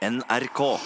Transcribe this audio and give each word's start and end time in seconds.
NRK. 0.00 0.80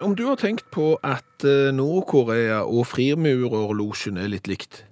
Om 0.00 0.12
du 0.14 0.22
har 0.28 0.36
tenkt 0.38 0.68
på 0.70 0.92
at 1.02 1.42
eh, 1.42 1.72
Nord-Korea 1.74 2.60
og 2.62 2.84
frimurerlosjen 2.86 4.20
er 4.22 4.30
litt 4.30 4.46
likt? 4.46 4.84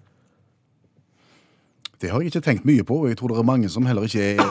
Det 2.00 2.10
har 2.12 2.20
jeg 2.22 2.30
ikke 2.30 2.40
tenkt 2.46 2.64
mye 2.68 2.84
på, 2.86 2.94
og 3.02 3.08
jeg 3.10 3.16
tror 3.18 3.32
det 3.32 3.38
er 3.40 3.46
mange 3.48 3.68
som 3.68 3.86
heller 3.88 4.04
ikke 4.06 4.22
er, 4.38 4.42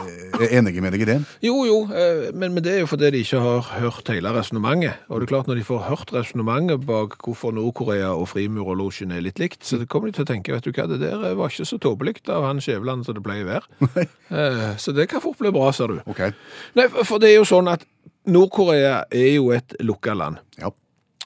er 0.44 0.54
enige 0.60 0.82
med 0.84 0.92
deg 0.92 1.02
i 1.06 1.08
det. 1.08 1.16
Jo, 1.46 1.62
jo, 1.64 1.78
eh, 1.96 2.26
men, 2.36 2.52
men 2.54 2.64
det 2.66 2.74
er 2.74 2.80
jo 2.82 2.90
fordi 2.92 3.12
de 3.16 3.22
ikke 3.24 3.40
har 3.40 3.62
hørt 3.80 4.08
hele 4.12 4.34
resonnementet. 4.36 4.98
Og 5.08 5.22
det 5.22 5.28
er 5.28 5.32
klart, 5.32 5.48
når 5.48 5.56
de 5.62 5.64
får 5.64 5.86
hørt 5.88 6.12
resonnementet 6.14 6.84
bak 6.90 7.16
hvorfor 7.24 7.56
Nord-Korea 7.56 8.10
og 8.20 8.28
frimurerlosjen 8.34 9.14
er 9.16 9.24
litt 9.24 9.40
likt, 9.40 9.64
så 9.64 9.80
kommer 9.88 10.12
de 10.12 10.18
til 10.18 10.26
å 10.26 10.30
tenke, 10.34 10.52
vet 10.58 10.68
du 10.68 10.74
hva, 10.76 10.88
det 10.92 11.00
der 11.06 11.24
var 11.40 11.54
ikke 11.54 11.70
så 11.72 11.80
tåpelig 11.80 12.18
av 12.28 12.44
han 12.50 12.60
Skjæveland 12.60 13.08
som 13.08 13.16
det 13.16 13.24
pleier 13.24 13.48
å 13.48 13.54
være. 13.54 14.08
Eh, 14.28 14.74
Så 14.76 14.92
det 14.92 15.06
kan 15.08 15.22
fort 15.24 15.38
bli 15.40 15.54
bra, 15.56 15.70
ser 15.72 15.88
du. 15.88 16.02
Okay. 16.12 16.34
Nei, 16.76 16.90
for- 16.92 17.22
det 17.24 17.30
er 17.32 17.38
jo 17.40 17.46
sånn 17.48 17.70
at 17.72 17.86
Nord-Korea 18.28 19.06
er 19.12 19.30
jo 19.38 19.52
et 19.56 19.76
lukka 19.80 20.14
land. 20.20 20.38
ja. 20.60 20.74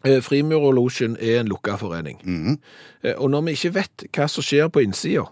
Eh, 0.06 0.18
Frimurerlosjen 0.22 1.16
er 1.22 1.40
en 1.42 1.50
lukka 1.50 1.76
forening. 1.78 2.18
Eh, 3.04 3.14
Og 3.18 3.30
når 3.30 3.42
vi 3.46 3.52
ikke 3.58 3.74
vet 3.76 4.06
hva 4.14 4.28
som 4.30 4.42
skjer 4.46 4.70
på 4.74 4.82
innsida, 4.86 5.26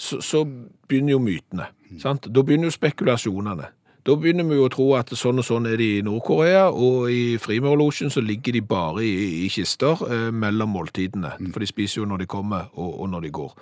så, 0.00 0.20
så 0.24 0.44
begynner 0.88 1.16
jo 1.16 1.20
mytene. 1.22 1.68
Sant? 2.00 2.30
Da 2.32 2.42
begynner 2.46 2.70
jo 2.70 2.76
spekulasjonene. 2.76 3.68
Da 4.06 4.16
begynner 4.16 4.46
vi 4.48 4.56
jo 4.56 4.64
å 4.64 4.72
tro 4.72 4.86
at 4.96 5.12
sånn 5.12 5.42
og 5.42 5.44
sånn 5.44 5.68
er 5.68 5.76
de 5.76 5.88
i 5.98 6.04
Nord-Korea, 6.04 6.70
og 6.72 7.10
i 7.12 7.36
frimurlosjen 7.40 8.12
så 8.12 8.22
ligger 8.24 8.56
de 8.56 8.62
bare 8.64 9.04
i, 9.04 9.44
i 9.44 9.50
kister 9.52 10.00
eh, 10.08 10.30
mellom 10.32 10.72
måltidene. 10.72 11.34
For 11.52 11.60
de 11.60 11.68
spiser 11.68 12.00
jo 12.00 12.08
når 12.08 12.24
de 12.24 12.30
kommer, 12.32 12.70
og, 12.80 12.94
og 13.04 13.10
når 13.12 13.26
de 13.26 13.32
går. 13.42 13.52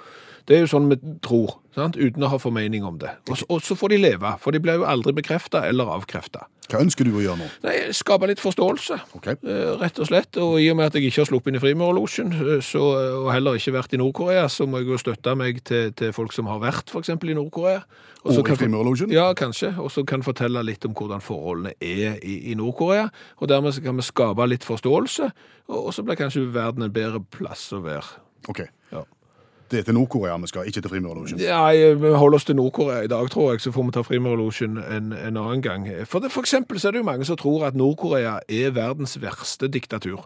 Det 0.48 0.56
er 0.56 0.62
jo 0.62 0.70
sånn 0.70 0.86
vi 0.92 1.00
tror, 1.24 1.58
sant? 1.76 1.96
uten 1.96 2.24
å 2.24 2.30
ha 2.32 2.38
formening 2.42 2.84
om 2.86 2.98
det. 3.00 3.10
Og 3.28 3.40
så, 3.40 3.48
og 3.48 3.64
så 3.64 3.76
får 3.78 3.94
de 3.94 4.02
leve, 4.02 4.36
for 4.42 4.54
de 4.54 4.60
blir 4.62 4.80
jo 4.80 4.86
aldri 4.88 5.14
bekrefta 5.16 5.64
eller 5.68 5.90
avkrefta. 5.98 6.46
Hva 6.68 6.82
ønsker 6.84 7.06
du 7.08 7.14
å 7.16 7.22
gjøre 7.24 7.40
nå? 7.40 7.46
Nei, 7.64 7.76
skape 7.96 8.26
litt 8.28 8.42
forståelse. 8.42 8.98
Ok. 9.16 9.28
Eh, 9.40 9.70
Rett 9.80 10.00
og 10.02 10.08
slett, 10.10 10.36
og 10.36 10.58
i 10.60 10.66
og 10.68 10.76
med 10.76 10.90
at 10.90 10.98
jeg 10.98 11.08
ikke 11.08 11.22
har 11.22 11.28
sluppet 11.30 11.48
inn 11.48 11.56
i 11.56 11.62
Frimurerlosjen, 11.62 12.34
eh, 12.36 12.74
og 12.76 13.30
heller 13.32 13.56
ikke 13.56 13.72
vært 13.78 13.96
i 13.96 14.00
Nord-Korea, 14.02 14.44
så 14.52 14.66
må 14.68 14.82
jeg 14.82 14.90
jo 14.90 15.00
støtte 15.00 15.32
meg 15.38 15.62
til, 15.68 15.94
til 15.96 16.12
folk 16.12 16.36
som 16.36 16.50
har 16.52 16.60
vært 16.60 16.92
eksempel 17.00 17.32
i 17.32 17.38
Nord-Korea. 17.38 17.80
Og 18.28 18.36
i 18.52 18.58
Frimurlosjen? 18.60 19.14
Ja, 19.16 19.30
kanskje, 19.38 19.72
og 19.80 19.88
så 19.94 20.04
kan 20.04 20.26
fortelle 20.26 20.60
litt 20.66 20.84
om 20.84 20.92
hvordan 20.98 21.24
forholdene 21.24 21.72
er 21.80 22.20
i, 22.20 22.36
i 22.52 22.58
Nord-Korea, 22.58 23.08
og 23.40 23.48
dermed 23.48 23.72
så 23.72 23.84
kan 23.86 23.96
vi 23.96 24.04
skape 24.04 24.50
litt 24.52 24.68
forståelse, 24.68 25.30
og, 25.72 25.78
og 25.78 25.94
så 25.96 26.04
blir 26.04 26.20
kanskje 26.20 26.44
verden 26.52 26.84
en 26.84 26.92
bedre 26.92 27.24
plass 27.32 27.70
å 27.72 27.80
være. 27.86 28.20
Ok. 28.52 28.66
Det 29.70 29.78
er 29.78 29.82
til 29.88 29.94
Nord-Korea 29.94 30.36
vi 30.40 30.46
skal, 30.50 30.66
ikke 30.66 30.80
til 30.80 30.90
Frimurlosjen? 30.90 31.40
Ja, 31.40 31.66
vi 31.94 32.12
holder 32.14 32.36
oss 32.40 32.44
til 32.48 32.56
Nord-Korea 32.56 33.02
i 33.04 33.10
dag, 33.10 33.30
tror 33.30 33.52
jeg, 33.52 33.60
så 33.60 33.72
får 33.72 33.84
vi 33.88 33.90
ta 33.98 34.00
Frimurlosjen 34.06 34.78
en, 34.78 35.12
en 35.12 35.36
annen 35.36 35.62
gang. 35.62 35.86
For, 36.06 36.18
det, 36.24 36.32
for 36.32 36.40
eksempel 36.46 36.80
så 36.80 36.88
er 36.88 36.96
det 36.96 37.02
jo 37.04 37.08
mange 37.10 37.24
som 37.28 37.36
tror 37.36 37.66
at 37.68 37.76
Nord-Korea 37.76 38.38
er 38.48 38.70
verdens 38.76 39.18
verste 39.22 39.68
diktatur. 39.68 40.24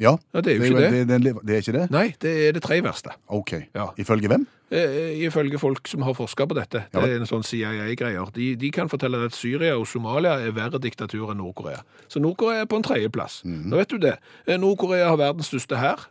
Ja, 0.00 0.16
Ja, 0.34 0.40
det 0.40 0.52
er 0.52 0.56
jo 0.56 0.62
det, 0.62 0.68
ikke 0.70 0.80
det. 0.80 1.08
Det, 1.08 1.22
det, 1.24 1.34
det 1.44 1.54
er 1.54 1.56
ikke 1.60 1.72
det? 1.76 1.90
Nei, 1.92 2.06
det 2.22 2.30
er 2.48 2.52
det 2.56 2.62
tre 2.64 2.78
verste. 2.82 3.12
Ok. 3.28 3.52
Ja. 3.74 3.90
Ifølge 4.00 4.28
hvem? 4.32 4.46
Eh, 4.72 5.26
Ifølge 5.26 5.58
folk 5.58 5.88
som 5.88 6.02
har 6.06 6.14
forska 6.16 6.46
på 6.46 6.54
dette. 6.56 6.84
Ja 6.94 7.00
Det 7.02 7.10
er 7.10 7.20
en 7.20 7.26
sånn 7.28 7.42
CIA-greier. 7.44 8.30
De, 8.32 8.54
de 8.56 8.70
kan 8.72 8.88
fortelle 8.88 9.20
at 9.26 9.36
Syria 9.36 9.74
og 9.76 9.84
Somalia 9.90 10.38
er 10.40 10.54
verre 10.56 10.80
diktatur 10.80 11.34
enn 11.34 11.42
Nord-Korea. 11.42 11.82
Så 12.08 12.22
Nord-Korea 12.22 12.62
er 12.64 12.70
på 12.70 12.78
en 12.80 12.86
tredjeplass. 12.86 13.42
Mhm. 13.44 13.68
Nå 13.68 13.76
vet 13.82 13.90
du 13.92 13.98
det. 14.00 14.14
Eh, 14.46 14.56
Nord-Korea 14.62 15.10
har 15.10 15.20
verdens 15.20 15.52
største 15.52 15.76
hær. 15.76 16.06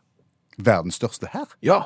Verdens 0.60 0.96
største 1.00 1.30
hær? 1.34 1.56
Ja, 1.64 1.84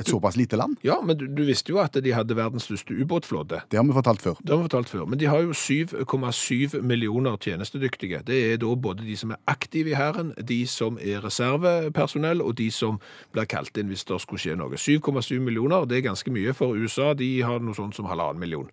Et 0.00 0.08
såpass 0.08 0.36
lite 0.36 0.56
land? 0.56 0.76
ja 0.82 0.96
men 1.04 1.16
du, 1.18 1.26
du 1.28 1.42
visste 1.44 1.70
jo 1.70 1.76
at 1.78 1.92
de 1.94 2.12
hadde 2.16 2.34
verdens 2.34 2.64
største 2.64 2.94
ubåtflåte. 2.96 3.60
Det 3.70 3.76
har 3.78 3.84
vi 3.86 3.92
fortalt 3.92 4.22
før. 4.24 4.38
Det 4.40 4.50
har 4.50 4.56
vi 4.58 4.64
fortalt 4.64 4.88
før. 4.88 5.04
Men 5.06 5.18
de 5.20 5.26
har 5.28 5.42
jo 5.44 5.52
7,7 5.52 6.80
millioner 6.82 7.36
tjenestedyktige. 7.36 8.22
Det 8.26 8.38
er 8.52 8.56
da 8.62 8.72
både 8.74 9.04
de 9.06 9.14
som 9.20 9.30
er 9.30 9.38
aktive 9.46 9.92
i 9.92 9.94
hæren, 9.94 10.32
de 10.48 10.66
som 10.66 10.96
er 11.00 11.20
reservepersonell, 11.22 12.40
og 12.42 12.56
de 12.58 12.70
som 12.72 12.98
blir 13.36 13.44
kalt 13.52 13.76
inn 13.78 13.92
hvis 13.92 14.04
det 14.08 14.18
skulle 14.24 14.40
skje 14.42 14.56
noe. 14.58 14.74
7,7 14.80 15.38
millioner, 15.44 15.84
det 15.86 16.00
er 16.00 16.06
ganske 16.08 16.32
mye 16.34 16.54
for 16.56 16.74
USA. 16.74 17.12
De 17.14 17.28
har 17.44 17.60
noe 17.62 17.76
sånt 17.76 17.94
som 17.94 18.08
halvannen 18.10 18.40
million. 18.42 18.70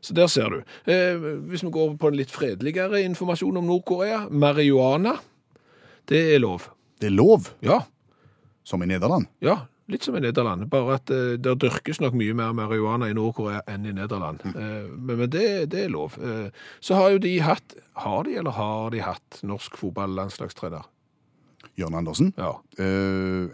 Så 0.00 0.14
der 0.16 0.26
ser 0.32 0.48
du. 0.48 0.58
Eh, 0.90 1.20
hvis 1.52 1.62
vi 1.62 1.70
går 1.74 1.94
på 2.00 2.08
en 2.10 2.16
litt 2.18 2.32
fredeligere 2.34 3.02
informasjon 3.04 3.56
om 3.60 3.66
Nord-Korea. 3.68 4.24
Marihuana, 4.30 5.16
det 6.08 6.24
er 6.34 6.42
lov. 6.42 6.70
Det 6.98 7.12
er 7.12 7.14
lov, 7.14 7.52
Ja, 7.62 7.82
som 8.68 8.82
i 8.84 8.86
Nederland. 8.90 9.26
ja, 9.44 9.62
litt 9.88 10.04
som 10.04 10.16
i 10.18 10.20
Nederland. 10.20 10.66
Bare 10.68 10.98
at 10.98 11.10
eh, 11.14 11.36
det 11.40 11.54
dyrkes 11.62 12.00
nok 12.04 12.12
mye 12.20 12.34
mer 12.36 12.52
marihuana 12.52 13.06
i 13.08 13.14
Nord-Korea 13.16 13.62
enn 13.72 13.86
i 13.88 13.94
Nederland. 13.96 14.42
Eh, 14.44 14.84
men 14.92 15.16
men 15.22 15.30
det, 15.32 15.46
det 15.72 15.86
er 15.86 15.88
lov. 15.94 16.18
Eh, 16.20 16.50
så 16.84 16.98
har 16.98 17.14
jo 17.14 17.22
de 17.24 17.38
hatt 17.40 17.74
Har 18.04 18.22
de, 18.28 18.36
eller 18.38 18.52
har 18.54 18.90
de 18.92 19.00
hatt 19.02 19.40
norsk 19.42 19.78
fotballandslagstrener? 19.80 20.84
Jørn 21.80 21.94
Andersen. 21.98 22.34
Ja. 22.36 22.52
Eh, 22.78 23.48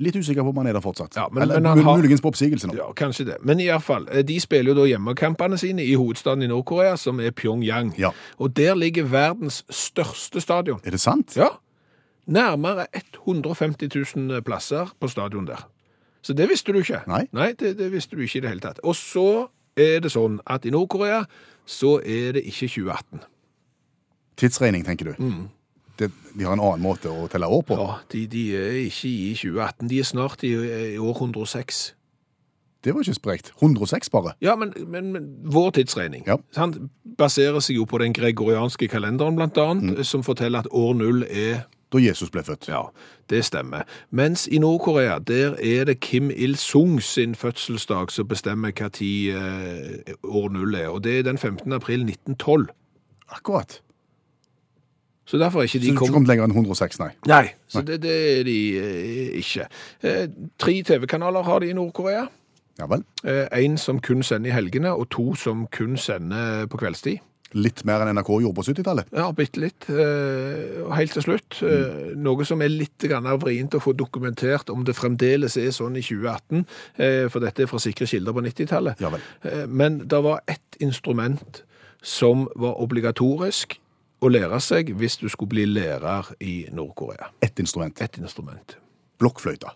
litt 0.00 0.16
usikker 0.16 0.44
på 0.46 0.52
om 0.52 0.60
han 0.60 0.68
er 0.70 0.76
der 0.76 0.84
fortsatt. 0.84 1.16
Ja, 1.16 1.24
men- 1.32 1.42
Eller 1.42 1.60
men 1.60 1.82
har- 1.84 1.96
muligens 1.98 2.20
på 2.20 2.28
oppsigelse 2.30 2.68
nå. 2.68 2.76
ja, 2.76 2.92
kanskje 2.92 3.24
det. 3.26 3.38
Men 3.44 3.60
i 3.60 3.66
hvert 3.66 3.82
fall, 3.82 4.06
eh, 4.12 4.22
de 4.22 4.38
spiller 4.40 4.74
jo 4.74 4.82
da 4.82 4.86
hjemmekampene 4.92 5.58
sine 5.58 5.82
i 5.84 5.94
hovedstaden 5.94 6.42
i 6.42 6.46
Nord-Korea, 6.52 6.96
som 6.96 7.20
er 7.20 7.30
Pyongyang. 7.32 7.94
Ja. 7.98 8.10
Og 8.38 8.54
der 8.56 8.74
ligger 8.74 9.04
verdens 9.04 9.64
største 9.70 10.40
stadion. 10.40 10.80
Er 10.84 10.90
det 10.90 11.00
sant? 11.00 11.36
Ja. 11.36 11.48
Nærmere 12.26 12.86
150 12.94 13.88
000 14.16 14.42
plasser 14.42 14.90
på 15.00 15.08
stadion 15.08 15.46
der. 15.46 15.64
Så 16.22 16.32
det 16.36 16.48
visste 16.50 16.72
du 16.72 16.78
ikke. 16.82 17.00
Nei. 17.08 17.52
det, 17.58 17.78
det 17.78 17.92
visste 17.92 18.16
du 18.16 18.22
ikke 18.22 18.38
i 18.38 18.40
det 18.44 18.48
hele 18.52 18.60
tatt. 18.60 18.80
Og 18.84 18.96
så 18.96 19.48
er 19.76 20.00
det 20.04 20.12
sånn 20.12 20.40
at 20.46 20.66
i 20.68 20.70
Nord-Korea 20.74 21.22
så 21.66 21.96
er 22.04 22.32
det 22.36 22.44
ikke 22.44 22.68
2018. 22.68 23.22
Tidsregning, 24.36 24.84
tenker 24.84 25.12
du. 25.12 25.30
Det, 26.00 26.10
de 26.36 26.44
har 26.44 26.52
en 26.56 26.62
annen 26.64 26.82
måte 26.84 27.10
å 27.12 27.26
telle 27.28 27.48
år 27.48 27.62
på. 27.68 27.76
Mm. 27.76 27.80
Ja, 27.80 27.96
de, 28.12 28.26
de 28.32 28.44
er 28.56 28.76
ikke 28.86 29.08
i 29.08 29.32
2018. 29.36 29.88
De 29.90 29.98
er 30.00 30.08
snart 30.08 30.44
i, 30.48 30.52
i 30.94 30.98
år 31.00 31.16
106. 31.16 31.80
Det 32.84 32.94
var 32.94 33.04
ikke 33.04 33.14
sprekt. 33.18 33.50
106 33.60 34.08
bare. 34.12 34.32
Ja, 34.40 34.54
men, 34.56 34.72
men, 34.88 35.10
men 35.12 35.26
vår 35.52 35.74
tidsregning 35.76 36.24
Ja. 36.28 36.38
baserer 37.20 37.60
seg 37.60 37.76
jo 37.76 37.84
på 37.84 38.00
den 38.00 38.14
gregorianske 38.16 38.88
kalenderen, 38.88 39.36
blant 39.36 39.58
annet, 39.60 40.00
som 40.08 40.24
forteller 40.24 40.64
at 40.64 40.70
år 40.72 40.94
null 40.96 41.24
er 41.28 41.66
Da 41.92 41.98
Jesus 41.98 42.30
ble 42.30 42.42
født. 42.46 42.68
Ja, 42.68 42.82
det 43.30 43.44
stemmer. 43.44 43.82
Mens 44.10 44.46
i 44.46 44.58
Nord-Korea, 44.58 45.18
der 45.18 45.56
er 45.58 45.84
det 45.84 46.00
Kim 46.00 46.30
Il-sung 46.30 47.02
sin 47.02 47.34
fødselsdag 47.34 48.10
som 48.14 48.28
bestemmer 48.28 48.70
hva 48.70 48.88
tid 48.94 49.34
eh, 49.34 50.14
år 50.24 50.48
null 50.54 50.74
er, 50.74 50.88
og 50.88 51.04
det 51.04 51.18
er 51.18 51.22
den 51.22 51.38
15. 51.38 51.72
april 51.72 52.06
1912. 52.06 52.68
Akkurat. 53.30 53.80
Så 55.30 55.38
derfor 55.38 55.58
er 55.58 55.62
ikke 55.62 55.72
Så 55.72 55.78
de 55.78 55.86
du 55.86 55.92
har 55.92 56.04
ikke 56.06 56.12
kommet... 56.12 56.28
lenger 56.28 56.44
enn 56.44 56.50
106, 56.50 56.98
nei. 56.98 57.10
Nei, 57.26 57.44
så 57.68 57.82
det, 57.86 58.00
det 58.02 58.14
er 58.38 58.44
de 58.44 58.58
eh, 58.78 59.38
ikke. 59.38 59.66
Eh, 60.02 60.28
tre 60.58 60.82
TV-kanaler 60.82 61.42
har 61.42 61.58
de 61.58 61.70
i 61.70 61.72
Nord-Korea. 61.72 62.24
Ja 62.80 62.86
vel. 62.90 63.04
Eh, 63.24 63.46
en 63.64 63.78
som 63.78 64.00
kun 64.00 64.22
sender 64.22 64.50
i 64.50 64.54
helgene, 64.54 64.90
og 64.90 65.10
to 65.10 65.34
som 65.38 65.66
kun 65.70 65.96
sender 65.96 66.66
på 66.66 66.80
kveldstid. 66.82 67.22
Litt 67.58 67.82
mer 67.88 68.04
enn 68.04 68.12
NRK 68.14 68.30
gjorde 68.44 68.58
på 68.60 68.64
70-tallet. 68.68 69.08
Ja, 69.16 69.26
bitte 69.34 69.62
litt. 69.62 69.88
Eh, 69.90 70.84
Og 70.84 70.94
helt 70.94 71.14
til 71.16 71.24
slutt, 71.24 71.58
mm. 71.62 72.14
noe 72.22 72.46
som 72.46 72.62
er 72.62 72.70
litt 72.70 73.06
vrient 73.42 73.74
å 73.74 73.82
få 73.82 73.92
dokumentert 73.98 74.70
om 74.70 74.84
det 74.84 74.94
fremdeles 74.94 75.56
er 75.56 75.70
sånn 75.74 75.96
i 75.98 76.04
2018, 76.04 76.64
eh, 76.98 77.26
for 77.28 77.40
dette 77.40 77.64
er 77.64 77.70
fra 77.70 77.82
sikre 77.82 78.06
kilder 78.06 78.36
på 78.36 78.44
90-tallet. 78.46 79.00
Ja. 79.00 79.10
Eh, 79.42 79.66
Men 79.66 79.98
det 80.06 80.22
var 80.22 80.40
ett 80.46 80.76
instrument 80.78 81.64
som 82.02 82.48
var 82.56 82.80
obligatorisk 82.80 83.80
å 84.20 84.28
lære 84.28 84.60
seg 84.60 84.94
hvis 84.96 85.18
du 85.20 85.28
skulle 85.28 85.54
bli 85.54 85.66
lærer 85.66 86.30
i 86.40 86.68
Nord-Korea. 86.72 87.32
Ett 87.42 87.58
instrument. 87.58 88.00
Ett 88.00 88.18
instrument. 88.18 88.76
Blokkfløyte. 89.18 89.74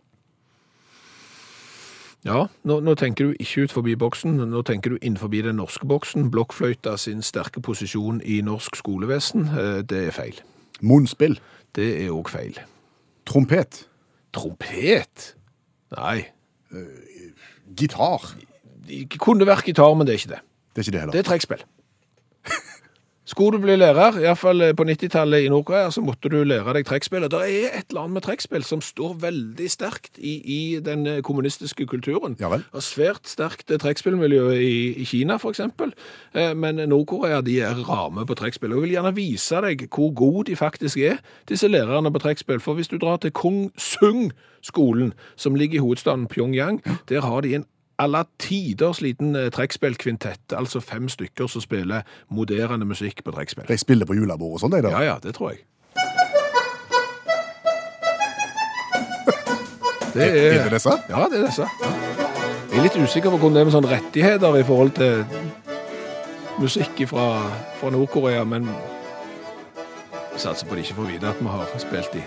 Ja, 2.25 2.47
nå, 2.65 2.79
nå 2.81 2.95
tenker 2.97 3.29
du 3.29 3.35
ikke 3.37 3.67
ut 3.67 3.75
forbi 3.75 3.95
boksen, 4.01 4.39
nå 4.49 4.63
tenker 4.65 4.95
du 4.95 4.99
innenfor 5.03 5.29
den 5.29 5.59
norske 5.61 5.85
boksen. 5.87 6.31
Blokkfløyta 6.33 6.97
sin 6.97 7.21
sterke 7.23 7.61
posisjon 7.61 8.23
i 8.25 8.41
norsk 8.41 8.77
skolevesen, 8.81 9.51
eh, 9.53 9.83
det 9.85 10.07
er 10.07 10.11
feil. 10.17 10.41
Munnspill. 10.81 11.39
Det 11.75 12.05
er 12.05 12.15
òg 12.15 12.31
feil. 12.31 12.57
Trompet. 13.27 13.85
Trompet? 14.33 15.35
Nei. 15.97 16.29
Gitar. 17.77 18.35
Det 18.87 19.19
kunne 19.19 19.47
vært 19.47 19.67
gitar, 19.67 19.95
men 19.95 20.07
det 20.07 20.15
er 20.15 20.23
ikke 20.23 20.35
det. 20.35 20.43
Det 20.75 20.81
er 20.81 20.87
ikke 20.87 20.95
det 20.95 21.01
heller. 21.01 21.13
Det 21.13 21.23
er 21.25 21.29
trekkspill. 21.31 21.65
Skulle 23.35 23.59
du 23.59 23.65
bli 23.65 23.75
lærer, 23.75 24.21
iallfall 24.23 24.63
på 24.79 24.85
90-tallet 24.87 25.43
i 25.43 25.49
Nord-Korea, 25.51 25.89
så 25.91 25.99
måtte 26.07 26.31
du 26.31 26.37
lære 26.47 26.77
deg 26.77 26.85
trekkspill. 26.87 27.25
Det 27.27 27.41
er 27.43 27.73
et 27.81 27.89
eller 27.91 28.05
annet 28.05 28.15
med 28.15 28.23
trekkspill 28.23 28.63
som 28.63 28.79
står 28.79 29.17
veldig 29.25 29.67
sterkt 29.73 30.21
i, 30.23 30.37
i 30.39 30.59
den 30.79 31.03
eh, 31.11 31.19
kommunistiske 31.27 31.83
kulturen. 31.91 32.37
Ja 32.39 32.53
vel. 32.53 32.63
Og 32.71 32.85
svært 32.87 33.27
sterkt 33.27 33.75
eh, 33.75 33.81
trekkspillmiljø 33.83 34.53
i, 34.55 34.77
i 35.03 35.09
Kina. 35.11 35.41
Eh, 35.43 36.55
Men 36.55 36.79
Nord-Korea 36.87 37.41
de 37.43 37.59
er 37.67 37.83
rame 37.89 38.23
på 38.23 38.39
trekkspill. 38.39 38.71
Og 38.71 38.85
jeg 38.85 38.87
vil 38.87 38.97
gjerne 39.01 39.15
vise 39.19 39.65
deg 39.67 39.83
hvor 39.91 40.15
gode 40.15 40.47
de 40.53 40.57
faktisk 40.63 41.03
er, 41.03 41.19
disse 41.51 41.67
lærerne 41.67 42.15
på 42.15 42.23
trekkspill. 42.23 42.63
For 42.63 42.79
hvis 42.79 42.93
du 42.93 43.01
drar 43.03 43.19
til 43.19 43.35
Kong 43.35 43.73
Sung-skolen, 43.75 45.11
som 45.35 45.59
ligger 45.59 45.81
i 45.81 45.83
hovedstaden 45.83 46.31
Pyongyang, 46.31 46.85
der 47.11 47.27
har 47.27 47.43
de 47.43 47.57
en 47.59 47.67
alle 47.99 48.25
tiders 48.39 49.01
liten 49.01 49.37
eh, 49.37 49.51
trekkspillkvintett, 49.55 50.53
altså 50.57 50.81
fem 50.81 51.09
stykker 51.09 51.47
som 51.51 51.63
spiller 51.63 52.03
moderne 52.29 52.85
musikk 52.85 53.25
på 53.25 53.35
trekkspill. 53.35 53.69
De 53.69 53.79
spiller 53.79 54.07
på 54.09 54.17
julebord 54.19 54.59
og 54.59 54.65
sånn, 54.65 54.75
de 54.75 54.83
da. 54.83 54.91
Ja, 54.97 55.03
ja, 55.13 55.17
det 55.23 55.35
tror 55.39 55.55
jeg. 55.55 55.65
Det 60.15 60.23
Er 60.23 60.61
er 60.61 60.63
det 60.69 60.73
disse? 60.77 60.93
Ja, 61.11 61.25
det 61.31 61.41
er 61.41 61.47
disse. 61.47 61.69
Jeg 62.71 62.79
er 62.79 62.83
litt 62.83 62.97
usikker 62.99 63.31
på 63.31 63.39
hvordan 63.39 63.55
det 63.55 63.61
er 63.61 63.67
med 63.67 63.75
sånne 63.75 63.91
rettigheter 63.91 64.57
i 64.59 64.63
forhold 64.67 64.93
til 64.95 65.25
musikk 66.59 67.03
fra, 67.11 67.25
fra 67.81 67.91
Nord-Korea, 67.91 68.45
men 68.45 68.69
jeg 70.35 70.43
satser 70.43 70.67
på 70.67 70.75
at 70.75 70.79
de 70.79 70.87
ikke 70.87 70.95
får 71.01 71.11
vite 71.11 71.31
at 71.31 71.43
vi 71.43 71.51
har 71.51 71.75
spilt 71.83 72.15
de. 72.15 72.23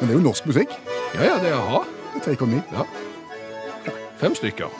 Men 0.00 0.08
det 0.08 0.14
er 0.14 0.18
jo 0.18 0.24
norsk 0.24 0.48
musikk. 0.48 0.72
Ja, 1.14 1.24
ja, 1.24 1.36
det 1.42 1.52
er 1.52 1.56
a-ha. 1.60 1.84
Det 2.14 2.20
er 2.20 2.24
Take 2.30 2.44
On 2.44 2.50
Me. 2.56 2.62
Ja. 2.72 2.84
Fem 4.18 4.34
stykker. 4.34 4.70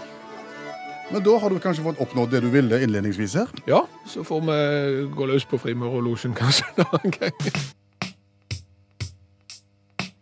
Men 1.13 1.23
da 1.25 1.39
har 1.41 1.51
du 1.51 1.61
kanskje 1.63 1.85
fått 1.87 2.01
oppnådd 2.03 2.33
det 2.35 2.43
du 2.45 2.51
ville 2.53 2.83
innledningsvis 2.85 3.39
her. 3.39 3.53
Ja, 3.71 3.85
så 4.07 4.25
får 4.27 4.43
vi 4.51 4.59
gå 5.15 5.29
løs 5.31 5.47
på 5.49 5.61
Frimurerlosjen 5.63 6.35
kanskje 6.37 6.67
en 6.75 6.89
annen 6.89 7.15
gang. 7.15 7.53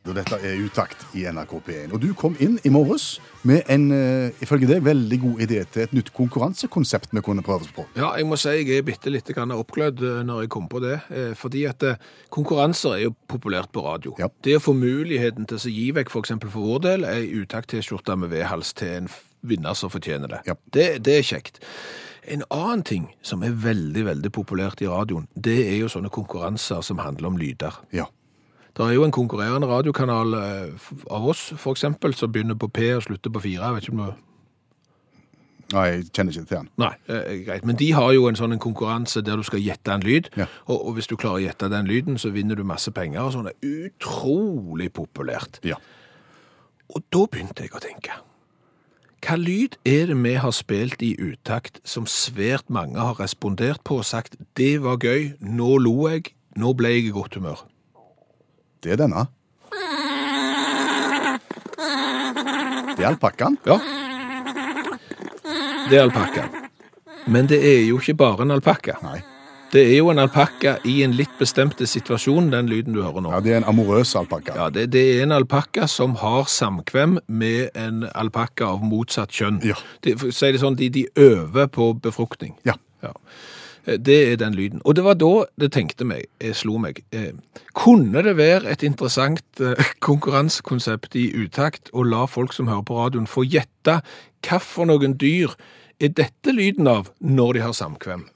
Og 0.08 0.16
dette 0.16 0.38
er 0.42 0.60
Utakt 0.62 1.02
i 1.18 1.24
NRK 1.26 1.52
P1. 1.66 1.92
Og 1.94 2.00
du 2.02 2.12
kom 2.18 2.36
inn 2.42 2.58
i 2.64 2.70
morges 2.72 3.18
med 3.46 3.66
en, 3.70 3.90
eh, 3.92 4.30
ifølge 4.42 4.68
deg, 4.70 4.82
veldig 4.86 5.18
god 5.22 5.42
idé 5.46 5.64
til 5.70 5.82
et 5.82 5.92
nytt 5.94 6.12
konkurransekonsept 6.14 7.12
vi 7.12 7.22
kunne 7.22 7.42
prøve 7.46 7.66
oss 7.66 7.74
på. 7.74 7.84
Ja, 7.96 8.12
jeg 8.16 8.26
må 8.26 8.38
si 8.38 8.48
jeg 8.48 8.70
er 8.78 8.86
bitte 8.86 9.10
litt 9.10 9.30
oppglødd 9.36 10.02
eh, 10.02 10.22
når 10.26 10.42
jeg 10.42 10.50
kom 10.50 10.68
på 10.68 10.80
det. 10.80 11.00
eh, 11.10 11.34
Fordi 11.34 11.66
at 11.66 11.82
konkurranser 12.30 12.96
er 12.96 13.02
jo 13.06 13.14
populært 13.28 13.72
på 13.72 13.84
radio. 13.84 14.14
Ja. 14.18 14.28
Det 14.42 14.56
å 14.56 14.64
få 14.64 14.74
muligheten 14.74 15.46
til 15.46 15.56
å 15.56 15.70
gi 15.70 15.92
vekk 15.92 16.10
f.eks. 16.10 16.34
For, 16.40 16.50
for 16.50 16.60
vår 16.60 16.82
del 16.82 17.04
ei 17.04 17.30
utakt-T-skjorte 17.42 18.16
med 18.16 18.30
V-hals 18.30 18.72
til 18.74 18.88
en 18.88 19.08
vinner 19.42 19.74
som 19.74 19.90
fortjener 19.90 20.28
det. 20.28 20.42
Ja. 20.46 20.54
det. 20.72 21.02
Det 21.02 21.18
er 21.18 21.22
kjekt. 21.22 21.60
En 22.26 22.42
annen 22.50 22.82
ting 22.82 23.08
som 23.22 23.42
er 23.46 23.54
veldig, 23.54 24.04
veldig 24.08 24.32
populært 24.34 24.82
i 24.82 24.88
radioen, 24.90 25.28
det 25.38 25.60
er 25.68 25.76
jo 25.78 25.90
sånne 25.92 26.10
konkurranser 26.10 26.82
som 26.82 26.98
handler 26.98 27.30
om 27.30 27.38
lyder. 27.38 27.76
Ja. 27.94 28.08
Det 28.76 28.84
er 28.84 28.92
jo 28.92 29.04
en 29.06 29.14
konkurrerende 29.14 29.68
radiokanal 29.70 30.34
eh, 30.36 30.88
av 31.10 31.26
oss, 31.32 31.48
eksempel, 31.56 32.14
som 32.14 32.32
begynner 32.32 32.58
på 32.60 32.68
P 32.68 32.90
og 32.96 33.06
slutter 33.06 33.32
på 33.32 33.40
4. 33.40 33.62
Jeg 33.62 33.74
vet 33.74 33.86
ikke 33.86 33.96
om 33.96 34.04
du 34.04 34.22
Nei, 35.74 35.86
jeg 35.90 36.04
kjenner 36.14 36.30
ikke 36.30 36.46
til 36.46 36.58
den. 36.60 36.68
Nei, 36.78 36.92
eh, 37.10 37.40
greit. 37.42 37.64
Men 37.66 37.78
de 37.80 37.88
har 37.96 38.12
jo 38.14 38.28
en 38.28 38.36
sånn 38.38 38.54
en 38.54 38.62
konkurranse 38.62 39.18
der 39.26 39.40
du 39.40 39.42
skal 39.42 39.58
gjette 39.58 39.90
en 39.90 40.04
lyd. 40.06 40.28
Ja. 40.38 40.46
Og, 40.70 40.76
og 40.78 40.94
hvis 40.94 41.10
du 41.10 41.16
klarer 41.18 41.40
å 41.40 41.42
gjette 41.42 41.70
den 41.72 41.88
lyden, 41.90 42.20
så 42.22 42.30
vinner 42.30 42.54
du 42.54 42.62
masse 42.62 42.92
penger. 42.94 43.24
og 43.24 43.34
sånn. 43.34 43.48
Er 43.50 43.88
utrolig 43.88 44.92
populært. 44.94 45.58
Ja. 45.66 45.80
Og 46.94 47.02
da 47.10 47.24
begynte 47.26 47.66
jeg 47.66 47.74
å 47.74 47.82
tenke. 47.82 48.20
Hva 49.26 49.34
lyd 49.40 49.74
er 49.82 50.12
det 50.12 50.20
vi 50.22 50.36
har 50.38 50.54
spilt 50.54 51.02
i 51.02 51.16
utakt 51.18 51.80
som 51.82 52.06
svært 52.06 52.70
mange 52.70 53.02
har 53.02 53.18
respondert 53.18 53.82
på 53.82 53.98
og 53.98 54.06
sagt 54.06 54.36
'det 54.54 54.82
var 54.82 54.98
gøy, 55.02 55.34
nå 55.40 55.78
lo 55.82 56.06
jeg, 56.06 56.30
nå 56.54 56.76
ble 56.78 56.94
jeg 56.94 57.06
i 57.06 57.16
godt 57.16 57.34
humør'? 57.34 57.66
Det 58.86 58.92
er 58.94 59.00
denne. 59.00 59.24
Det 62.94 63.02
er 63.02 63.08
alpakkaen. 63.08 63.56
Ja. 63.66 63.80
Det 65.90 65.98
er 65.98 66.04
alpakkaen. 66.04 66.68
Men 67.26 67.48
det 67.50 67.58
er 67.66 67.80
jo 67.88 67.98
ikke 67.98 68.14
bare 68.14 68.46
en 68.46 68.54
alpakka. 68.54 69.00
Nei. 69.02 69.18
Det 69.72 69.82
er 69.82 69.96
jo 69.96 70.12
en 70.12 70.22
alpakka 70.22 70.76
i 70.86 71.00
en 71.02 71.16
litt 71.18 71.34
bestemte 71.40 71.88
situasjon, 71.90 72.52
den 72.54 72.70
lyden 72.70 72.94
du 72.94 73.02
hører 73.02 73.24
nå. 73.24 73.32
Ja, 73.34 73.42
det 73.42 73.56
er 73.56 73.58
en 73.64 73.66
amorøs 73.72 74.14
alpakka. 74.14 74.54
Ja, 74.54 74.70
det, 74.70 74.86
det 74.94 75.02
er 75.16 75.24
en 75.24 75.34
alpakka 75.34 75.88
som 75.90 76.14
har 76.22 76.46
samkvem 76.46 77.18
med 77.26 77.74
en 77.74 78.04
alpakka 78.14 78.70
av 78.76 78.86
motsatt 78.86 79.34
kjønn. 79.34 79.58
Ja. 79.66 79.74
De, 80.06 80.14
for 80.14 80.30
å 80.30 80.38
si 80.38 80.54
det 80.54 80.62
sånn, 80.62 80.78
de, 80.78 80.92
de 80.94 81.08
øver 81.18 81.66
på 81.74 81.90
befruktning. 82.06 82.54
Ja. 82.68 82.78
Ja. 83.02 83.10
Eh, 83.86 83.98
Det 83.98 84.32
er 84.32 84.36
den 84.36 84.54
lyden. 84.54 84.80
Og 84.84 84.96
det 84.96 85.04
var 85.04 85.14
da 85.14 85.44
det 85.60 85.72
tenkte 85.72 86.04
meg, 86.04 86.26
jeg 86.40 86.54
slo 86.54 86.78
meg. 86.78 87.02
Eh, 87.12 87.32
kunne 87.74 88.22
det 88.22 88.36
være 88.36 88.70
et 88.70 88.82
interessant 88.82 89.60
eh, 89.60 89.74
konkurransekonsept 90.08 91.16
i 91.16 91.30
utakt 91.34 91.90
å 91.92 92.02
la 92.02 92.26
folk 92.26 92.52
som 92.52 92.68
hører 92.68 92.86
på 92.86 92.98
radioen 92.98 93.26
få 93.26 93.46
gjette 93.46 94.00
noen 94.86 95.16
dyr 95.18 95.54
er 96.00 96.12
dette 96.12 96.52
lyden 96.52 96.86
av 96.86 97.10
når 97.20 97.56
de 97.56 97.60
har 97.64 97.72
samkvem? 97.72 98.26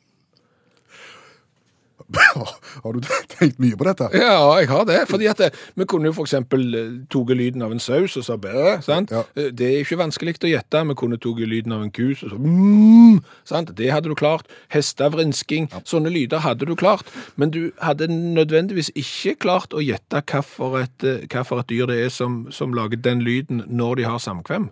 Har 2.85 2.93
du 2.93 3.01
tenkt 3.31 3.61
mye 3.63 3.77
på 3.79 3.87
dette? 3.87 4.09
Ja, 4.17 4.59
jeg 4.59 4.69
har 4.71 4.87
det. 4.89 4.99
Fordi 5.11 5.29
at 5.31 5.41
det, 5.43 5.51
vi 5.79 5.87
kunne 5.89 6.11
jo 6.11 6.25
eksempel 6.25 6.65
eh, 6.75 7.35
lyden 7.37 7.63
av 7.63 7.75
en 7.75 7.83
saus 7.83 8.17
og 8.19 8.25
sa 8.27 8.37
bæ, 8.41 8.81
sant? 8.85 9.13
Ja. 9.15 9.23
Eh, 9.37 9.51
Det 9.55 9.69
er 9.69 9.85
ikke 9.85 10.01
vanskelig 10.01 10.37
å 10.43 10.51
gjette. 10.51 10.83
Vi 10.91 10.97
kunne 10.99 11.19
tatt 11.21 11.43
lyden 11.45 11.75
av 11.77 11.85
en 11.85 11.93
kus 11.95 12.25
og 12.27 12.33
så 12.35 12.39
mm, 12.41 13.21
sant? 13.49 13.75
Det 13.79 13.91
hadde 13.93 14.11
du 14.11 14.17
klart. 14.19 14.51
Hestevrinsking. 14.75 15.71
Sånne 15.85 16.13
lyder 16.13 16.43
hadde 16.45 16.67
du 16.67 16.75
klart. 16.79 17.11
Men 17.37 17.53
du 17.55 17.71
hadde 17.83 18.11
nødvendigvis 18.11 18.93
ikke 18.99 19.37
klart 19.47 19.75
å 19.75 19.83
gjette 19.85 20.23
hva 20.27 20.43
for 20.47 20.81
et, 20.83 21.07
eh, 21.07 21.27
hva 21.31 21.45
for 21.47 21.63
et 21.63 21.71
dyr 21.71 21.91
det 21.91 22.01
er 22.07 22.15
som, 22.15 22.47
som 22.51 22.75
lager 22.77 23.01
den 23.01 23.23
lyden 23.27 23.65
når 23.69 24.03
de 24.03 24.09
har 24.11 24.23
samkvem. 24.23 24.71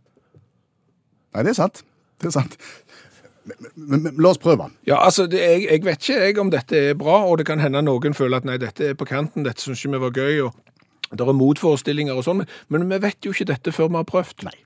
Nei, 1.34 1.44
det 1.44 1.54
er 1.54 1.60
sant. 1.60 1.84
Det 2.18 2.32
er 2.32 2.34
sant. 2.40 2.58
Men, 3.48 4.02
men, 4.04 4.14
la 4.20 4.32
oss 4.32 4.40
prøve. 4.42 4.68
Ja, 4.88 5.00
altså, 5.00 5.26
det, 5.30 5.40
jeg, 5.40 5.66
jeg 5.68 5.84
vet 5.86 6.02
ikke 6.02 6.22
jeg 6.22 6.38
om 6.42 6.52
dette 6.52 6.80
er 6.90 6.96
bra, 6.98 7.22
og 7.26 7.40
det 7.40 7.48
kan 7.48 7.62
hende 7.62 7.82
noen 7.86 8.16
føler 8.16 8.42
at 8.42 8.48
nei, 8.48 8.58
dette 8.60 8.92
er 8.92 8.98
på 8.98 9.08
kanten, 9.08 9.46
dette 9.46 9.64
syns 9.64 9.84
ikke 9.84 9.96
vi 9.96 10.02
var 10.06 10.16
gøy, 10.16 10.42
og 10.48 11.16
det 11.16 11.24
er 11.24 11.36
motforestillinger 11.36 12.18
og 12.18 12.26
sånn, 12.26 12.42
men, 12.44 12.48
men 12.84 12.88
vi 12.92 13.02
vet 13.08 13.24
jo 13.24 13.32
ikke 13.34 13.48
dette 13.52 13.72
før 13.74 13.92
vi 13.92 14.00
har 14.00 14.08
prøvd. 14.08 14.48
Nei. 14.48 14.56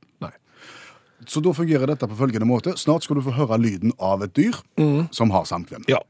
Så 1.26 1.40
da 1.44 1.52
fungerer 1.54 1.86
dette 1.86 2.08
på 2.08 2.16
følgende 2.18 2.46
måte. 2.48 2.76
Snart 2.80 3.04
skal 3.04 3.16
du 3.20 3.22
få 3.26 3.34
høre 3.36 3.58
lyden 3.60 3.92
av 4.02 4.22
et 4.26 4.34
dyr 4.34 4.56
som 5.14 5.30
har 5.30 5.44
samkvem. 5.48 5.84
Ja. 5.88 6.00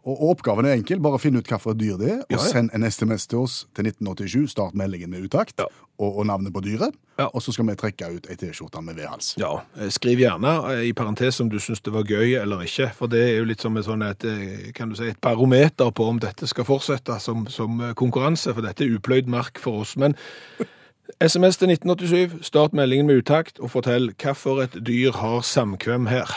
Og, 0.00 0.14
og 0.16 0.30
oppgaven 0.32 0.64
er 0.64 0.78
enkel. 0.78 0.96
Bare 1.04 1.18
finn 1.20 1.36
ut 1.36 1.44
hvilket 1.44 1.76
dyr 1.76 1.98
det 2.00 2.08
er, 2.08 2.20
og 2.24 2.32
Ja, 2.32 2.38
ja. 2.38 2.44
send 2.48 2.70
en 2.72 2.84
SMS 2.88 3.26
til 3.28 3.42
oss 3.42 3.66
til 3.76 3.84
1987. 3.90 4.46
Start 4.54 4.72
meldingen 4.74 5.10
med 5.12 5.26
utakt 5.28 5.60
Ja. 5.60 5.66
og, 6.00 6.18
og 6.22 6.26
navnet 6.26 6.54
på 6.56 6.62
dyret. 6.64 6.96
Ja. 7.20 7.26
Og 7.36 7.42
så 7.44 7.52
skal 7.52 7.66
vi 7.68 7.74
trekke 7.76 8.08
ut 8.16 8.30
ei 8.32 8.36
T-skjorte 8.40 8.80
med 8.82 8.96
V-hals. 8.96 9.34
Ja, 9.36 9.50
eh, 9.76 9.90
skriv 9.92 10.22
gjerne 10.22 10.54
eh, 10.72 10.86
i 10.88 10.94
parentes 10.96 11.40
om 11.44 11.50
du 11.52 11.58
syns 11.60 11.82
det 11.84 11.92
var 11.92 12.08
gøy 12.08 12.32
eller 12.40 12.64
ikke, 12.64 12.88
for 12.96 13.12
det 13.12 13.20
er 13.26 13.34
jo 13.42 13.44
litt 13.50 13.60
som 13.60 13.76
et, 13.76 13.84
sånn 13.84 14.06
et, 14.08 14.24
eh, 14.24 14.70
kan 14.72 14.88
du 14.88 14.96
si, 14.96 15.10
et 15.12 15.20
barometer 15.20 15.92
på 15.92 16.08
om 16.08 16.18
dette 16.18 16.48
skal 16.48 16.64
fortsette 16.64 17.20
som, 17.20 17.44
som 17.52 17.76
konkurranse, 18.00 18.54
for 18.56 18.64
dette 18.64 18.86
er 18.88 18.96
upløyd 18.96 19.28
mark 19.28 19.60
for 19.60 19.84
oss. 19.84 19.98
Men 20.00 20.16
SMS 21.20 21.56
til 21.56 21.70
1987, 21.70 22.46
start 22.46 22.72
meldingen 22.72 23.06
med 23.06 23.16
utakt, 23.22 23.58
og 23.58 23.70
fortell 23.70 24.12
hva 24.22 24.62
et 24.62 24.78
dyr 24.86 25.12
har 25.12 25.40
samkvem 25.40 26.06
her. 26.06 26.30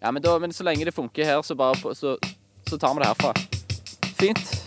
Ja, 0.00 0.10
men, 0.10 0.22
da, 0.22 0.38
men 0.38 0.52
så 0.52 0.64
lenge 0.64 0.84
det 0.84 0.94
funker 0.94 1.24
her, 1.24 1.42
så, 1.42 1.54
bare, 1.54 1.94
så, 1.94 2.16
så 2.68 2.78
tar 2.78 2.94
vi 2.94 3.00
det 3.00 3.06
herfra. 3.06 3.34
Fint. 4.18 4.60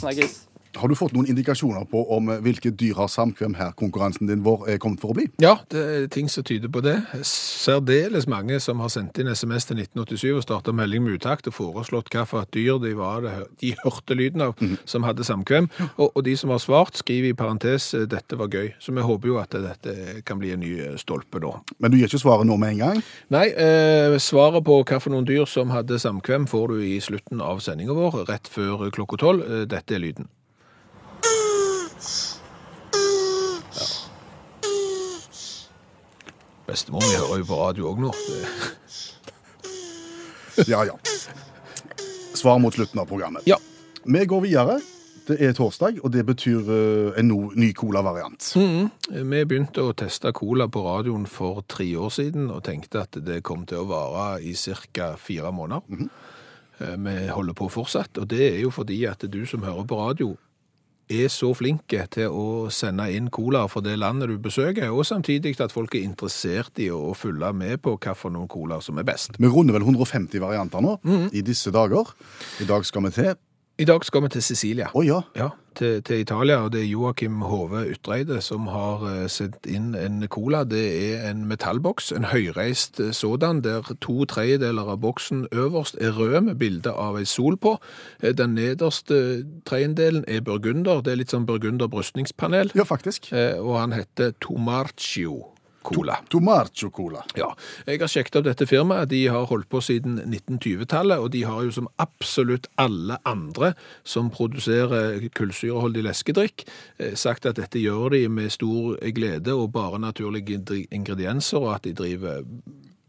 Snakkes. 0.00 0.39
Har 0.80 0.88
du 0.88 0.96
fått 0.96 1.12
noen 1.12 1.28
indikasjoner 1.28 1.84
på 1.90 2.02
om 2.16 2.30
eh, 2.32 2.40
hvilke 2.40 2.72
dyr 2.72 2.96
har 3.02 3.10
samkvem 3.12 3.58
her 3.58 3.74
konkurransen 3.76 4.30
din 4.30 4.44
vår 4.46 4.66
er 4.72 4.80
kommet 4.80 5.02
for 5.02 5.12
å 5.12 5.18
bli? 5.18 5.26
Ja, 5.42 5.58
det 5.72 5.82
er 5.82 6.06
ting 6.12 6.30
som 6.32 6.46
tyder 6.46 6.72
på 6.72 6.80
det. 6.84 6.96
Særdeles 7.26 8.28
mange 8.30 8.56
som 8.64 8.80
har 8.80 8.92
sendt 8.92 9.20
inn 9.20 9.28
SMS 9.28 9.68
til 9.68 9.82
1987 9.82 10.38
og 10.38 10.44
startet 10.46 10.76
melding 10.78 11.04
med 11.04 11.18
utakt 11.20 11.50
og 11.50 11.56
foreslått 11.58 12.08
hva 12.14 12.24
for 12.28 12.46
et 12.46 12.52
dyr 12.56 12.80
de, 12.80 12.94
var, 12.96 13.28
de 13.60 13.74
hørte 13.82 14.16
lyden 14.16 14.46
av, 14.46 14.56
som 14.88 15.04
hadde 15.04 15.26
samkvem. 15.26 15.68
Og, 15.98 16.08
og 16.08 16.24
de 16.24 16.36
som 16.40 16.54
har 16.54 16.62
svart, 16.62 16.96
skriver 16.96 17.34
i 17.34 17.36
parentes 17.36 17.92
eh, 17.98 18.08
dette 18.08 18.40
var 18.40 18.48
gøy. 18.48 18.72
Så 18.80 18.96
vi 18.96 19.04
håper 19.04 19.32
jo 19.34 19.38
at 19.42 19.54
dette 19.60 20.24
kan 20.24 20.40
bli 20.40 20.54
en 20.56 20.64
ny 20.64 20.72
eh, 20.86 20.96
stolpe 21.00 21.42
da. 21.44 21.52
Men 21.78 21.92
du 21.92 22.00
gir 22.00 22.08
ikke 22.08 22.22
svaret 22.24 22.48
nå 22.48 22.56
med 22.60 22.76
en 22.78 22.82
gang? 22.86 23.04
Nei, 23.36 23.46
eh, 23.52 24.16
svaret 24.22 24.64
på 24.64 24.80
noen 25.12 25.28
dyr 25.28 25.44
som 25.44 25.72
hadde 25.74 26.00
samkvem 26.00 26.48
får 26.50 26.68
du 26.72 26.82
i 26.88 26.98
slutten 27.04 27.44
av 27.44 27.60
sendinga 27.64 27.96
vår, 27.96 28.24
rett 28.30 28.48
før 28.48 28.88
klokka 28.94 29.20
tolv. 29.20 29.44
Eh, 29.44 29.66
Dette 29.70 29.96
er 29.96 30.06
lyden. 30.08 30.30
Bestemor 36.70 37.02
mi 37.02 37.16
hører 37.18 37.40
jo 37.42 37.46
på 37.48 37.56
radio 37.58 37.90
òg 37.90 38.04
nå. 38.06 38.10
Ja, 40.68 40.82
ja. 40.84 40.92
Svar 42.36 42.58
mot 42.60 42.74
slutten 42.74 43.00
av 43.00 43.06
programmet. 43.08 43.46
Ja. 43.48 43.56
Vi 44.04 44.24
går 44.28 44.42
videre. 44.44 44.74
Det 45.26 45.38
er 45.46 45.54
torsdag, 45.56 46.00
og 46.04 46.10
det 46.12 46.24
betyr 46.28 46.68
eh, 46.74 47.18
en 47.20 47.28
no, 47.30 47.38
ny 47.56 47.70
cola-variant. 47.76 48.48
Vi 48.58 49.40
begynte 49.48 49.84
å 49.86 49.94
teste 49.96 50.32
cola 50.36 50.66
på 50.68 50.82
radioen 50.84 51.24
for 51.30 51.62
tre 51.70 51.86
år 51.96 52.12
siden 52.12 52.50
og 52.52 52.64
tenkte 52.66 53.04
at 53.06 53.16
det 53.24 53.40
kom 53.46 53.62
til 53.70 53.82
å 53.84 53.88
vare 53.88 54.40
i 54.42 54.52
ca. 54.92 55.14
fire 55.16 55.52
måneder. 55.54 56.08
Eh, 56.80 56.96
Vi 57.06 57.16
holder 57.30 57.56
på 57.56 57.70
fortsatt, 57.72 58.18
og 58.18 58.28
det 58.34 58.42
er 58.50 58.60
jo 58.66 58.70
fordi 58.74 59.06
at 59.08 59.24
du 59.30 59.46
som 59.46 59.62
hører 59.64 59.86
på 59.86 60.00
radio, 60.02 60.34
er 61.10 61.28
så 61.32 61.50
flinke 61.58 62.04
til 62.14 62.30
å 62.30 62.70
sende 62.72 63.08
inn 63.12 63.28
cola 63.34 63.64
for 63.70 63.84
det 63.84 63.96
landet 63.98 64.30
du 64.30 64.38
besøker, 64.42 64.92
og 64.94 65.06
samtidig 65.08 65.56
at 65.60 65.74
folk 65.74 65.94
er 65.98 66.06
interessert 66.06 66.78
i 66.80 66.90
å 66.94 67.12
følge 67.18 67.52
med 67.56 67.82
på 67.82 67.96
noen 68.30 68.48
cola 68.48 68.80
som 68.80 68.98
er 68.98 69.08
best. 69.08 69.38
Vi 69.38 69.50
runder 69.50 69.74
vel 69.76 69.86
150 69.86 70.40
varianter 70.40 70.80
nå 70.84 70.96
i 71.32 71.42
disse 71.42 71.72
dager. 71.74 72.14
I 72.62 72.68
dag 72.68 72.86
skal 72.86 73.08
vi 73.08 73.14
til 73.18 73.34
I 73.80 73.84
dag 73.88 74.02
skal 74.04 74.22
vi 74.26 74.28
til 74.34 74.42
Sicilia. 74.44 74.90
Å 74.92 75.00
ja. 75.06 75.18
Ja, 75.38 75.46
til, 75.78 76.02
til 76.04 76.20
Italia, 76.20 76.58
og 76.60 76.72
det 76.74 76.82
er 76.82 76.88
Joakim 76.90 77.38
Hove 77.48 77.86
Utreide 77.94 78.40
som 78.44 78.66
har 78.68 79.04
eh, 79.08 79.22
sendt 79.32 79.64
inn 79.70 79.94
en 79.96 80.18
cola. 80.28 80.64
Det 80.68 80.82
er 81.14 81.30
en 81.30 81.46
metallboks, 81.48 82.10
en 82.12 82.26
høyreist 82.28 83.00
eh, 83.00 83.12
sådan, 83.16 83.62
der 83.64 83.88
to 84.04 84.26
tredjedeler 84.28 84.90
av 84.92 85.00
boksen 85.00 85.46
øverst 85.56 85.96
er 86.00 86.12
rød 86.18 86.50
med 86.50 86.58
bilde 86.60 86.92
av 86.92 87.16
ei 87.22 87.24
sol 87.24 87.56
på. 87.56 87.78
Eh, 88.20 88.34
Den 88.36 88.52
nederste 88.58 89.20
tredjedelen 89.64 90.26
er 90.28 90.44
burgunder, 90.44 91.00
det 91.00 91.14
er 91.14 91.22
litt 91.22 91.32
sånn 91.32 91.48
burgunder 91.48 91.88
brystningspanel, 91.88 92.74
Ja, 92.76 92.84
faktisk. 92.84 93.32
eh, 93.32 93.56
og 93.56 93.78
han 93.80 93.96
heter 93.96 94.34
Tomarcio 94.44 95.54
Cola. 95.82 96.18
Tomarcho 96.28 96.90
Cola. 96.90 97.22
Ja, 97.38 97.48
jeg 97.86 98.00
har 98.02 98.10
sjekket 98.10 98.36
opp 98.40 98.46
dette 98.46 98.66
firmaet. 98.68 99.08
De 99.12 99.22
har 99.32 99.46
holdt 99.48 99.68
på 99.72 99.80
siden 99.84 100.18
1920-tallet, 100.26 101.18
og 101.18 101.30
de 101.32 101.42
har 101.48 101.64
jo 101.64 101.72
som 101.72 101.88
absolutt 102.02 102.68
alle 102.80 103.16
andre 103.28 103.72
som 104.04 104.28
produserer 104.34 105.22
kullsyreholdig 105.36 106.04
leskedrikk, 106.04 106.66
eh, 106.98 107.14
sagt 107.16 107.48
at 107.48 107.56
dette 107.60 107.80
gjør 107.80 108.12
de 108.16 108.26
med 108.28 108.52
stor 108.52 109.00
glede 109.16 109.54
og 109.56 109.72
bare 109.72 109.98
naturlige 110.02 110.60
ingredienser, 110.90 111.58
og 111.58 111.74
at 111.78 111.88
de 111.88 111.96
driver 111.96 112.44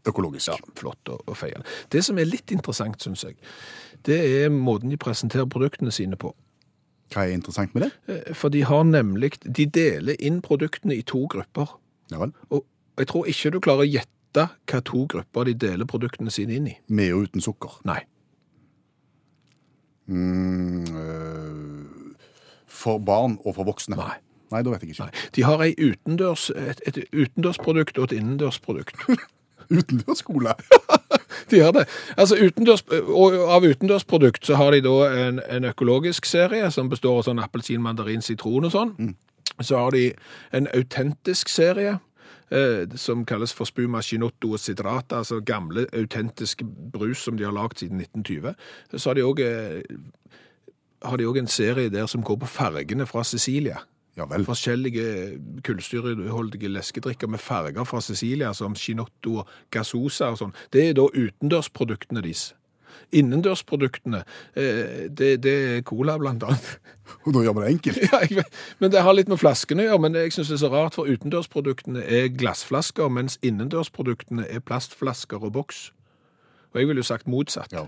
Økologisk. 0.08 0.48
ja, 0.48 0.56
flott 0.74 1.08
og, 1.08 1.20
og 1.30 1.36
feiende. 1.38 1.62
Det 1.92 2.00
som 2.02 2.18
er 2.18 2.26
litt 2.26 2.50
interessant, 2.50 2.98
syns 3.04 3.22
jeg, 3.22 3.36
det 4.02 4.18
er 4.42 4.48
måten 4.50 4.90
de 4.90 4.98
presenterer 4.98 5.46
produktene 5.46 5.92
sine 5.94 6.18
på. 6.18 6.32
Hva 7.12 7.26
er 7.28 7.36
interessant 7.36 7.74
med 7.76 7.86
det? 7.86 7.92
Eh, 8.08 8.34
For 8.34 8.48
de 8.48 8.64
har 8.64 8.82
nemlig 8.88 9.34
De 9.44 9.66
deler 9.66 10.16
inn 10.18 10.40
produktene 10.42 10.96
i 10.96 11.04
to 11.06 11.26
grupper. 11.30 11.76
Ja 12.12 12.22
vel. 12.22 12.34
Og 12.50 12.64
jeg 13.00 13.08
tror 13.10 13.28
ikke 13.30 13.52
du 13.54 13.60
klarer 13.64 13.86
å 13.86 13.90
gjette 13.90 14.48
hva 14.68 14.80
to 14.84 15.04
grupper 15.12 15.48
de 15.48 15.54
deler 15.66 15.88
produktene 15.88 16.32
sine 16.32 16.56
inn 16.56 16.68
i. 16.70 16.74
Med 16.88 17.12
og 17.16 17.28
uten 17.28 17.44
sukker. 17.44 17.80
Nei. 17.88 18.00
Mm, 20.12 20.84
øh, 20.96 22.14
for 22.68 22.98
barn 22.98 23.38
og 23.44 23.56
for 23.56 23.68
voksne. 23.68 23.96
Nei. 23.96 24.18
Nei, 24.52 24.60
da 24.60 24.72
vet 24.74 24.82
jeg 24.84 24.92
ikke. 24.92 25.06
Nei. 25.08 25.28
De 25.36 25.44
har 25.46 25.62
utendørs, 25.88 26.50
et, 26.56 26.82
et 26.86 26.98
utendørsprodukt 27.12 27.98
og 27.98 28.10
et 28.10 28.18
innendørsprodukt. 28.18 28.96
Utendørsskole. 29.72 30.52
De 31.50 31.60
har 31.60 31.72
det. 31.72 31.86
Altså 32.16 32.36
utendørs, 32.36 32.82
og 33.08 33.34
Av 33.54 33.64
utendørsprodukt 33.64 34.46
så 34.46 34.58
har 34.60 34.74
de 34.74 34.82
da 34.84 34.96
en, 35.26 35.40
en 35.48 35.64
økologisk 35.70 36.28
serie 36.28 36.68
som 36.74 36.90
består 36.92 37.20
av 37.20 37.26
sånn 37.28 37.40
appelsin, 37.40 37.80
mandarin, 37.84 38.24
sitron 38.24 38.68
og 38.68 38.74
sånn. 38.74 38.92
Så 39.62 39.78
har 39.78 39.94
de 39.94 40.10
en 40.52 40.68
autentisk 40.74 41.48
serie 41.52 41.98
eh, 42.50 42.88
som 42.96 43.26
kalles 43.28 43.54
for 43.54 43.68
spuma 43.68 44.02
chinotto 44.02 44.54
og 44.56 44.60
sidrata, 44.60 45.22
altså 45.22 45.40
gamle 45.40 45.86
autentiske 45.92 46.66
brus 46.92 47.24
som 47.24 47.38
de 47.38 47.44
har 47.48 47.54
lagd 47.56 47.82
siden 47.82 48.00
1920. 48.00 48.54
Så 48.96 49.10
har 49.10 49.18
de 49.18 49.26
òg 49.26 49.40
har 51.02 51.18
de 51.18 51.26
også 51.26 51.42
en 51.42 51.50
serie 51.50 51.90
der 51.90 52.06
som 52.06 52.22
går 52.22 52.36
på 52.42 52.46
fargene 52.46 53.06
fra 53.06 53.24
Sicilia. 53.24 53.82
Ja 54.16 54.26
vel. 54.28 54.44
Forskjellige 54.44 55.38
kullsyreholdige 55.64 56.68
leskedrikker 56.68 57.30
med 57.32 57.40
farger 57.40 57.84
fra 57.88 58.00
Sicilia, 58.00 58.52
som 58.52 58.74
Chinotto 58.76 59.38
og 59.40 59.48
Gasosa 59.72 60.32
og 60.34 60.40
sånn. 60.42 60.52
Det 60.72 60.88
er 60.88 60.98
da 60.98 61.06
utendørsproduktene 61.08 62.22
deres. 62.24 62.50
Innendørsproduktene, 63.12 64.22
eh, 64.56 65.06
det, 65.08 65.30
det 65.44 65.54
er 65.76 65.80
cola 65.88 66.18
blant 66.20 66.44
annet. 66.48 66.68
Og 67.26 67.32
da 67.36 67.42
gjør 67.44 67.56
vi 67.58 67.64
det 67.64 67.72
enkelt. 67.76 68.02
Ja, 68.08 68.20
jeg 68.26 68.44
men 68.80 68.92
det 68.94 69.02
har 69.04 69.16
litt 69.16 69.30
med 69.32 69.40
flaskene 69.42 69.84
å 69.84 69.90
gjøre, 69.90 70.02
men 70.06 70.20
jeg 70.20 70.32
synes 70.36 70.52
det 70.52 70.58
er 70.58 70.62
så 70.64 70.70
rart, 70.72 70.98
for 70.98 71.10
utendørsproduktene 71.10 72.04
er 72.04 72.30
glassflasker, 72.34 73.10
mens 73.12 73.38
innendørsproduktene 73.42 74.46
er 74.48 74.64
plastflasker 74.64 75.42
og 75.42 75.52
boks. 75.58 75.90
Og 76.72 76.80
jeg 76.80 76.88
ville 76.88 77.04
jo 77.04 77.10
sagt 77.10 77.28
motsatt. 77.28 77.72
Ja. 77.74 77.86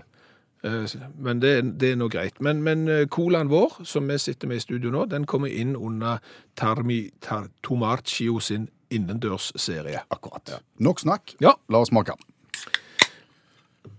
Eh, 0.65 0.85
Men 1.17 1.41
det, 1.41 1.79
det 1.81 1.91
er 1.91 1.99
nå 1.99 2.07
greit. 2.09 2.41
Men, 2.41 2.61
men 2.63 2.87
eh, 2.87 3.07
colaen 3.11 3.49
vår, 3.49 3.79
som 3.85 4.07
vi 4.09 4.17
sitter 4.21 4.47
med 4.47 4.61
i 4.61 4.65
studio 4.65 4.93
nå, 4.93 5.05
den 5.11 5.25
kommer 5.25 5.49
inn 5.51 5.75
under 5.75 6.21
Tarmi 6.57 7.09
tar, 7.21 7.49
Tomarcio 7.63 8.39
sin 8.39 8.69
innendørsserie. 8.93 10.05
Akkurat. 10.13 10.59
Nok 10.79 11.01
snakk. 11.01 11.35
Ja, 11.41 11.55
La 11.69 11.81
oss 11.81 11.89
smake. 11.93 12.13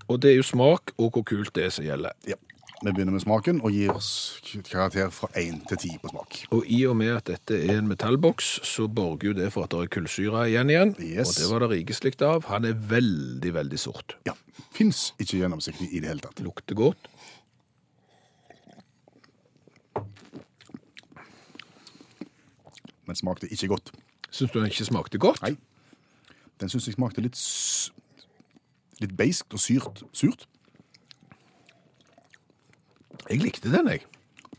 Og 0.08 0.20
det 0.22 0.32
er 0.32 0.36
jo 0.38 0.46
smak 0.46 0.92
og 0.96 1.10
hvor 1.14 1.24
kult 1.26 1.54
det 1.56 1.66
er 1.66 1.74
som 1.74 1.86
gjelder. 1.86 2.14
Ja. 2.28 2.38
Vi 2.82 2.92
begynner 2.92 3.14
med 3.14 3.22
smaken 3.24 3.62
og 3.64 3.72
gir 3.72 3.94
oss 3.94 4.36
karakter 4.68 5.08
fra 5.14 5.30
1 5.40 5.62
til 5.70 5.78
10 5.78 5.94
på 6.02 6.10
smak. 6.12 6.36
Og 6.52 6.66
i 6.68 6.82
og 6.84 6.96
med 7.00 7.14
at 7.14 7.30
dette 7.30 7.56
er 7.56 7.78
en 7.80 7.88
metallboks, 7.88 8.50
så 8.68 8.84
borger 8.86 9.30
jo 9.30 9.36
det 9.38 9.48
for 9.54 9.64
at 9.64 9.72
det 9.72 9.86
er 9.86 9.92
kullsyre 9.96 10.42
igjen 10.50 10.70
igjen. 10.70 10.92
Yes. 11.00 11.32
Og 11.32 11.40
det 11.40 11.48
var 11.52 11.64
det 11.64 11.70
rikelig 11.72 12.12
av. 12.20 12.44
Han 12.52 12.68
er 12.68 12.76
veldig, 12.76 13.54
veldig 13.56 13.80
sort. 13.80 14.18
Ja. 14.28 14.36
Fins 14.76 15.14
ikke 15.16 15.40
gjennomsiktig 15.40 15.88
i 15.88 16.02
det 16.04 16.12
hele 16.12 16.20
tatt. 16.20 16.44
Lukter 16.44 16.76
godt. 16.76 17.08
Men 23.06 23.16
smakte 23.16 23.48
ikke 23.48 23.72
godt. 23.72 23.92
Syns 24.30 24.52
du 24.52 24.60
den 24.60 24.68
ikke 24.68 24.84
smakte 24.84 25.18
godt? 25.22 25.40
Nei. 25.46 25.56
Den 26.60 26.68
syns 26.68 26.90
jeg 26.90 26.96
smakte 26.98 27.24
litt 27.24 27.40
Litt 29.00 29.16
beiskt 29.16 29.52
og 29.52 29.60
syrt. 29.60 30.02
Surt. 30.16 30.46
Jeg 33.30 33.40
likte 33.42 33.72
den, 33.72 33.88
jeg. 33.90 34.04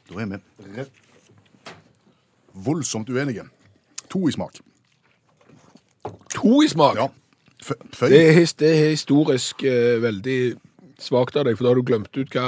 Da 0.10 0.20
er 0.24 0.32
vi 0.34 0.40
rett 0.78 1.04
voldsomt 2.58 3.10
uenige. 3.14 3.44
To 4.10 4.24
i 4.28 4.32
smak. 4.34 4.56
To 6.36 6.62
i 6.64 6.68
smak. 6.72 6.96
Ja. 6.98 7.08
F- 7.62 7.78
Føy. 7.94 8.10
Det, 8.10 8.22
er, 8.30 8.32
his- 8.40 8.54
det 8.58 8.70
er 8.74 8.90
historisk 8.94 9.64
eh, 9.68 9.98
veldig 10.02 10.38
svakt 11.02 11.38
av 11.38 11.46
deg, 11.46 11.58
for 11.58 11.68
da 11.68 11.72
har 11.72 11.80
du 11.80 11.86
glemt 11.86 12.18
ut 12.18 12.34
hva, 12.34 12.46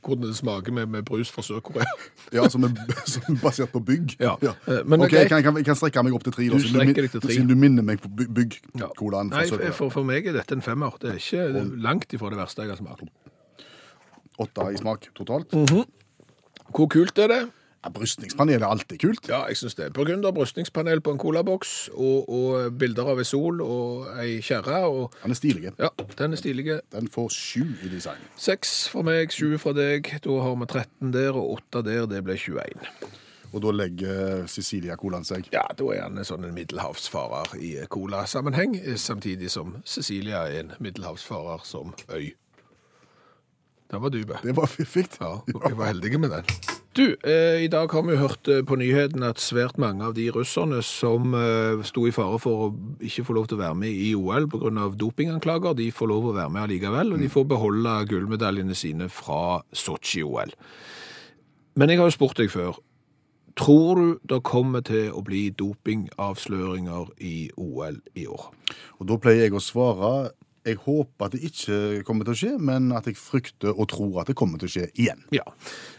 hvordan 0.00 0.28
det 0.28 0.36
smaker 0.38 0.74
med, 0.74 0.90
med 0.92 1.06
brus 1.08 1.30
fra 1.32 1.44
Sør-Korea. 1.46 1.86
Ja, 2.32 2.46
som 2.48 2.64
er, 2.64 2.70
som 3.04 3.26
er 3.28 3.40
basert 3.42 3.72
på 3.74 3.82
bygg. 3.84 4.14
Ja. 4.22 4.36
ja. 4.40 4.54
men 4.88 5.02
ok, 5.04 5.10
det 5.12 5.24
jeg 5.26 5.28
kan, 5.28 5.42
kan, 5.44 5.58
kan 5.66 5.76
strekke 5.76 6.04
meg 6.06 6.14
opp 6.16 6.24
til 6.24 6.32
tre. 6.32 6.46
da, 6.48 6.56
Du 6.56 6.64
siden 6.64 6.94
deg 6.96 7.10
til 7.12 7.20
tre. 7.20 7.34
Siden 7.34 7.50
du 7.50 7.56
minner 7.58 7.84
meg 7.84 8.00
på 8.00 8.08
bygg-colaen. 8.08 9.32
Nei, 9.34 9.42
for, 9.76 9.90
for, 9.92 10.06
meg 10.08 10.30
er 10.30 10.38
dette 10.38 10.56
en 10.56 10.64
femmer. 10.64 10.96
Det 11.02 11.10
er 11.12 11.18
ikke 11.20 11.66
langt 11.84 12.14
ifra 12.16 12.32
det 12.32 12.40
verste 12.40 12.64
jeg 12.64 12.72
har 12.72 12.80
smakt. 12.80 13.10
Åtte 14.40 14.70
i 14.72 14.80
smak 14.80 15.10
totalt. 15.18 15.52
Mhm. 15.52 15.84
Hvor 16.72 16.88
kult 16.88 17.18
er 17.20 17.28
det? 17.28 17.42
Ja, 17.82 17.90
Brystningspanel 17.90 18.62
er 18.62 18.68
alltid 18.70 19.00
kult. 19.02 19.24
Ja, 19.28 19.40
jeg 19.50 19.56
syns 19.58 19.74
det. 19.74 19.88
Burgunder 19.96 20.30
brystningspanel 20.34 21.00
på 21.02 21.10
en 21.16 21.18
colaboks, 21.18 21.88
og, 21.94 22.28
og 22.30 22.76
bilder 22.78 23.08
av 23.10 23.18
ei 23.18 23.24
sol 23.26 23.58
og 23.64 24.06
ei 24.22 24.36
kjerre. 24.44 24.84
Og 24.86 25.16
Den 25.24 25.34
er 25.34 25.38
stilig. 25.40 25.72
ja, 25.80 25.88
den 26.18 26.32
er 26.36 26.38
stilig. 26.38 26.66
Den 26.94 27.08
får 27.10 27.32
sju 27.34 27.64
i 27.82 27.90
design. 27.90 28.22
Seks 28.38 28.84
fra 28.92 29.02
meg, 29.02 29.34
sju 29.34 29.56
fra 29.58 29.74
deg. 29.74 30.12
Da 30.22 30.36
har 30.44 30.54
vi 30.60 30.68
13 30.70 31.10
der, 31.16 31.34
og 31.34 31.56
åtte 31.58 31.82
der. 31.88 32.06
Det 32.06 32.22
ble 32.22 32.36
21. 32.38 32.86
Og 33.52 33.60
da 33.60 33.72
legger 33.74 34.46
Cecilia-colaen 34.48 35.26
seg. 35.28 35.50
Ja, 35.52 35.64
da 35.76 35.88
er 35.92 36.06
han 36.06 36.16
en 36.22 36.24
sånn 36.24 36.46
en 36.48 36.54
middelhavsfarer 36.56 37.58
i 37.60 37.72
colasammenheng, 37.92 38.78
samtidig 38.96 39.50
som 39.52 39.74
Cecilia 39.84 40.46
er 40.46 40.62
en 40.62 40.72
middelhavsfarer 40.80 41.66
som 41.68 41.90
øy. 42.14 42.30
Den 43.92 44.00
var 44.00 44.14
dyp. 44.14 44.32
Det 44.40 44.54
var 44.56 44.70
fiffig. 44.72 45.08
Ja, 45.20 45.34
jeg 45.50 45.76
var 45.76 45.90
heldig 45.90 46.14
med 46.22 46.32
den. 46.38 46.54
Du, 46.92 47.16
eh, 47.24 47.64
i 47.64 47.68
dag 47.72 47.92
har 47.92 48.02
vi 48.04 48.16
hørt 48.20 48.48
eh, 48.52 48.60
på 48.68 48.76
nyhetene 48.76 49.30
at 49.32 49.40
svært 49.40 49.78
mange 49.80 50.04
av 50.04 50.12
de 50.12 50.26
russerne 50.34 50.82
som 50.84 51.32
eh, 51.32 51.80
sto 51.88 52.02
i 52.04 52.12
fare 52.12 52.36
for 52.42 52.66
å 52.66 52.66
ikke 53.00 53.24
få 53.24 53.36
lov 53.38 53.46
til 53.48 53.56
å 53.56 53.62
være 53.62 53.78
med 53.80 53.96
i 53.96 54.10
OL 54.12 54.44
pga. 54.52 54.90
dopinganklager, 55.00 55.72
de 55.78 55.88
får 55.88 56.10
lov 56.10 56.26
å 56.28 56.34
være 56.36 56.52
med 56.52 56.66
allikevel, 56.66 57.14
og 57.14 57.24
de 57.24 57.30
får 57.32 57.46
beholde 57.48 57.94
gullmedaljene 58.10 58.76
sine 58.76 59.08
fra 59.08 59.62
Sotsji-OL. 59.72 60.52
Men 61.80 61.88
jeg 61.88 62.02
har 62.02 62.12
jo 62.12 62.16
spurt 62.18 62.36
deg 62.36 62.52
før. 62.52 62.76
Tror 63.56 63.96
du 63.96 64.20
det 64.28 64.42
kommer 64.44 64.84
til 64.84 65.16
å 65.16 65.24
bli 65.24 65.46
dopingavsløringer 65.48 67.08
i 67.24 67.48
OL 67.56 68.02
i 68.20 68.28
år? 68.28 68.50
Og 69.00 69.08
da 69.08 69.16
pleier 69.16 69.46
jeg 69.46 69.56
å 69.56 69.64
svare 69.64 70.12
jeg 70.66 70.78
håper 70.84 71.26
at 71.26 71.34
det 71.34 71.42
ikke 71.50 72.02
kommer 72.06 72.26
til 72.26 72.34
å 72.34 72.38
skje, 72.38 72.52
men 72.62 72.92
at 72.96 73.08
jeg 73.10 73.18
frykter 73.18 73.72
og 73.72 73.88
tror 73.92 74.22
at 74.22 74.30
det 74.30 74.38
kommer 74.38 74.60
til 74.62 74.70
å 74.70 74.74
skje 74.76 74.86
igjen. 74.94 75.24
Ja. 75.34 75.44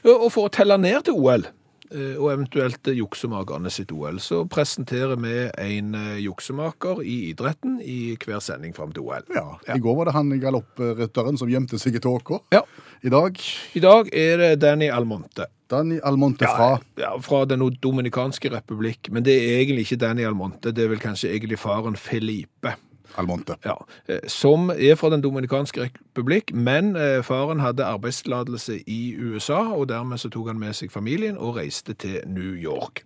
Og 0.08 0.30
for 0.34 0.48
å 0.48 0.54
telle 0.54 0.78
ned 0.80 1.04
til 1.08 1.18
OL, 1.20 1.46
eh, 1.92 2.14
og 2.16 2.30
eventuelt 2.32 2.88
juksemakerne 2.96 3.72
sitt 3.74 3.92
OL, 3.96 4.22
så 4.24 4.44
presenterer 4.50 5.20
vi 5.20 5.34
en 5.52 5.98
eh, 6.00 6.22
juksemaker 6.24 7.04
i 7.04 7.18
idretten 7.34 7.80
i 7.84 8.16
hver 8.24 8.40
sending 8.44 8.76
fram 8.78 8.94
til 8.96 9.04
OL. 9.08 9.28
Ja, 9.36 9.58
I 9.76 9.82
går 9.84 10.00
var 10.00 10.10
det 10.10 10.16
han 10.16 10.32
galopprytteren 10.44 11.40
som 11.42 11.52
gjemte 11.52 11.82
seg 11.82 12.00
i 12.00 12.04
tåka. 12.04 12.40
Ja. 12.56 12.64
I 13.04 13.12
dag 13.12 13.36
I 13.76 13.84
dag 13.84 14.08
er 14.16 14.40
det 14.40 14.54
Danny 14.64 14.88
Almonte. 14.88 15.50
Danny 15.74 15.98
Almonte 16.06 16.48
fra 16.48 16.78
Ja, 17.00 17.18
fra 17.20 17.44
Den 17.50 17.66
dominikanske 17.82 18.52
republikk. 18.54 19.10
Men 19.12 19.26
det 19.26 19.36
er 19.42 19.60
egentlig 19.60 19.88
ikke 19.90 20.00
Danny 20.06 20.24
Almonte, 20.24 20.72
det 20.72 20.86
er 20.86 20.92
vel 20.94 21.04
kanskje 21.04 21.34
egentlig 21.34 21.60
faren 21.60 21.98
Felipe. 22.00 22.78
Almonte. 23.18 23.56
Ja, 23.66 23.76
eh, 24.08 24.20
som 24.28 24.70
er 24.70 24.96
fra 24.96 25.10
Den 25.10 25.22
dominikanske 25.22 25.90
republikk, 25.90 26.54
men 26.54 26.96
eh, 26.96 27.24
faren 27.24 27.60
hadde 27.60 27.86
arbeidstillatelse 27.86 28.80
i 28.88 29.16
USA, 29.20 29.62
og 29.74 29.90
dermed 29.90 30.18
så 30.18 30.30
tok 30.30 30.48
han 30.48 30.60
med 30.60 30.74
seg 30.74 30.92
familien 30.92 31.38
og 31.38 31.56
reiste 31.56 31.94
til 31.94 32.22
New 32.26 32.54
York. 32.54 33.04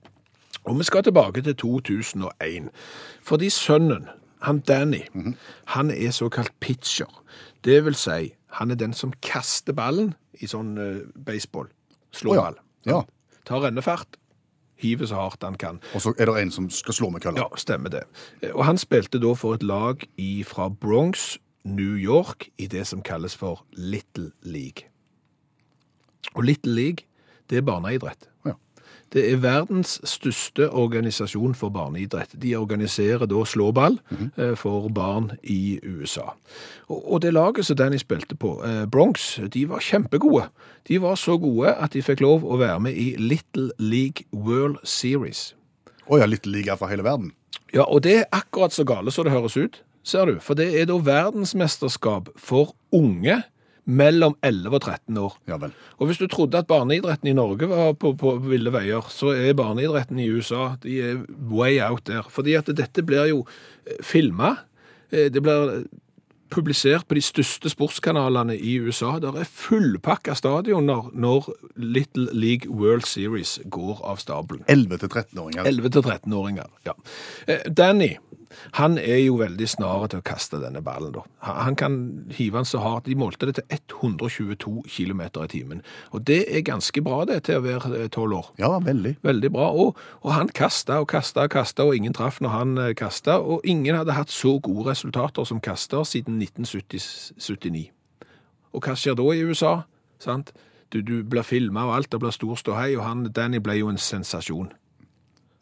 Og 0.68 0.80
vi 0.80 0.84
skal 0.84 1.04
tilbake 1.04 1.42
til 1.42 1.56
2001, 1.56 2.70
fordi 3.24 3.50
sønnen, 3.50 4.10
han 4.42 4.60
Danny, 4.60 5.02
han 5.66 5.92
er 5.92 6.12
såkalt 6.12 6.52
pitcher. 6.60 7.24
Det 7.64 7.86
vil 7.86 7.96
si, 7.96 8.34
han 8.48 8.72
er 8.72 8.76
den 8.76 8.94
som 8.94 9.14
kaster 9.24 9.74
ballen 9.74 10.14
i 10.34 10.48
sånn 10.48 10.78
eh, 10.78 11.04
baseball, 11.26 11.68
slår 12.12 12.36
ja. 12.36 12.42
ball. 12.42 12.60
ja. 12.86 13.02
Tar 13.48 13.64
rennefart, 13.64 14.18
hiver 14.78 15.10
så 15.10 15.16
hardt 15.16 15.44
han 15.44 15.58
kan. 15.60 15.82
Og 15.96 16.02
så 16.02 16.14
er 16.18 16.30
det 16.30 16.42
en 16.42 16.52
som 16.52 16.70
skal 16.70 16.94
slå 16.94 17.10
med 17.14 17.22
kølla. 17.26 17.46
Ja, 17.46 17.60
stemmer 17.60 17.94
det. 17.94 18.04
Og 18.54 18.66
han 18.66 18.78
spilte 18.78 19.22
da 19.22 19.34
for 19.38 19.58
et 19.58 19.64
lag 19.64 20.06
i, 20.18 20.44
fra 20.48 20.70
Bronx, 20.70 21.38
New 21.68 21.98
York, 22.00 22.50
i 22.58 22.68
det 22.68 22.86
som 22.88 23.02
kalles 23.02 23.36
for 23.36 23.66
Little 23.74 24.32
League. 24.42 24.88
Og 26.36 26.44
Little 26.44 26.74
League, 26.74 27.08
det 27.50 27.58
er 27.58 27.68
barneidrett. 27.68 28.30
Det 29.14 29.24
er 29.32 29.40
verdens 29.40 29.98
største 30.04 30.68
organisasjon 30.70 31.56
for 31.56 31.72
barneidrett. 31.72 32.36
De 32.42 32.56
organiserer 32.60 33.26
da 33.30 33.44
slåball 33.48 34.00
eh, 34.36 34.54
for 34.60 34.90
barn 34.94 35.32
i 35.44 35.80
USA. 35.84 36.34
Og, 36.90 37.22
det 37.22 37.34
laget 37.34 37.66
som 37.66 37.80
Danny 37.80 38.00
spilte 38.02 38.36
på, 38.36 38.58
eh, 38.68 38.86
Bronx, 38.86 39.40
de 39.54 39.66
var 39.70 39.80
kjempegode. 39.80 40.50
De 40.88 41.02
var 41.02 41.16
så 41.16 41.38
gode 41.38 41.74
at 41.76 41.96
de 41.96 42.04
fikk 42.04 42.22
lov 42.24 42.44
å 42.44 42.60
være 42.60 42.80
med 42.80 43.00
i 43.00 43.16
Little 43.20 43.72
League 43.80 44.28
World 44.32 44.84
Series. 44.84 45.54
Å 46.08 46.20
ja, 46.20 46.28
League 46.28 46.72
er 46.72 46.80
fra 46.80 46.92
hele 46.92 47.04
verden. 47.04 47.32
Ja, 47.74 47.84
og 47.84 48.04
det 48.04 48.16
er 48.22 48.32
akkurat 48.32 48.76
så 48.76 48.84
gale 48.88 49.12
som 49.12 49.28
det 49.28 49.36
høres 49.36 49.58
ut, 49.58 49.82
ser 50.08 50.28
du. 50.28 50.40
For 50.44 50.56
det 50.56 50.70
er 50.80 50.88
da 50.88 51.00
verdensmesterskap 51.04 52.32
for 52.40 52.76
unge 52.96 53.42
mellom 53.88 54.36
11 54.44 54.76
og 54.76 54.82
13 54.84 55.20
år. 55.22 55.38
Ja 55.48 55.58
vel. 55.62 55.76
Og 55.98 56.10
hvis 56.10 56.20
du 56.20 56.28
trodde 56.28 56.60
at 56.60 56.68
barneidretten 56.70 57.32
i 57.32 57.36
Norge 57.38 57.70
var 57.72 57.94
på, 58.00 58.14
på 58.20 58.36
ville 58.44 58.74
veier, 58.74 59.06
så 59.14 59.32
er 59.36 59.56
barneidretten 59.58 60.20
i 60.20 60.28
USA 60.30 60.76
de 60.84 61.00
er 61.02 61.22
way 61.50 61.80
out 61.84 62.06
der. 62.08 62.28
Fordi 62.30 62.58
at 62.60 62.72
dette 62.76 63.06
blir 63.08 63.30
jo 63.32 63.46
filma. 64.04 64.58
Det 65.12 65.40
blir 65.40 65.88
publisert 66.50 67.08
på 67.08 67.18
de 67.18 67.24
største 67.24 67.72
sportskanalene 67.72 68.56
i 68.56 68.78
USA. 68.84 69.18
Der 69.24 69.36
er 69.40 69.48
fullpakka 69.48 70.36
stadioner 70.38 71.10
når 71.14 71.52
Little 71.76 72.30
League 72.34 72.72
World 72.72 73.08
Series 73.08 73.58
går 73.70 74.02
av 74.08 74.22
stabelen. 74.24 74.64
11 74.72 75.04
til 75.04 75.12
13-åringer. 75.12 75.68
11-13-åringer, 75.68 76.72
ja. 76.88 76.96
Eh, 77.48 77.68
Danny, 77.72 78.16
han 78.78 78.98
er 79.02 79.24
jo 79.24 79.40
veldig 79.42 79.68
snar 79.70 80.08
til 80.12 80.22
å 80.22 80.26
kaste 80.26 80.60
denne 80.62 80.84
ballen 80.86 81.16
da. 81.16 81.24
Han 81.48 81.78
kan 81.80 81.98
hive 82.38 82.60
den 82.60 82.70
så 82.70 82.82
hardt. 82.84 83.08
De 83.10 83.18
målte 83.18 83.50
det 83.50 83.58
til 83.58 83.80
122 83.98 84.84
km 84.86 85.22
i 85.26 85.48
timen. 85.52 85.82
Og 86.14 86.28
det 86.28 86.44
er 86.48 86.66
ganske 86.68 87.02
bra 87.02 87.24
det 87.26 87.44
til 87.48 87.60
å 87.60 87.66
være 87.66 88.08
tolv 88.14 88.28
12 88.28 88.38
år. 88.38 88.54
Ja, 88.58 88.80
veldig. 88.80 89.16
Veldig 89.22 89.52
bra. 89.52 89.70
Og, 89.72 89.98
og 90.22 90.34
han 90.34 90.50
kasta 90.50 91.00
og 91.02 91.08
kasta 91.08 91.48
og 91.48 91.50
kasta, 91.50 91.84
og 91.84 91.96
ingen 91.96 92.14
traff 92.14 92.42
når 92.42 92.50
han 92.50 92.78
eh, 92.78 92.94
kasta. 92.96 93.40
Og 93.40 93.62
ingen 93.64 93.96
hadde 93.96 94.16
hatt 94.18 94.32
så 94.34 94.60
gode 94.60 94.90
resultater 94.92 95.44
som 95.44 95.62
kaster 95.62 96.04
siden 96.04 96.42
1979. 96.42 97.90
Og 98.74 98.84
hva 98.84 98.96
skjer 98.98 99.18
da 99.18 99.28
i 99.34 99.44
USA? 99.44 99.76
Sant? 100.20 100.52
Du, 100.94 101.02
du 101.02 101.24
blir 101.24 101.44
filma, 101.44 101.88
og 101.88 101.96
alt 101.98 102.12
det 102.12 102.20
blir 102.24 102.32
stor 102.32 102.56
ståhei, 102.60 102.96
og 102.96 103.04
han, 103.04 103.26
Danny 103.36 103.60
ble 103.64 103.80
jo 103.80 103.90
en 103.92 104.00
sensasjon. 104.00 104.72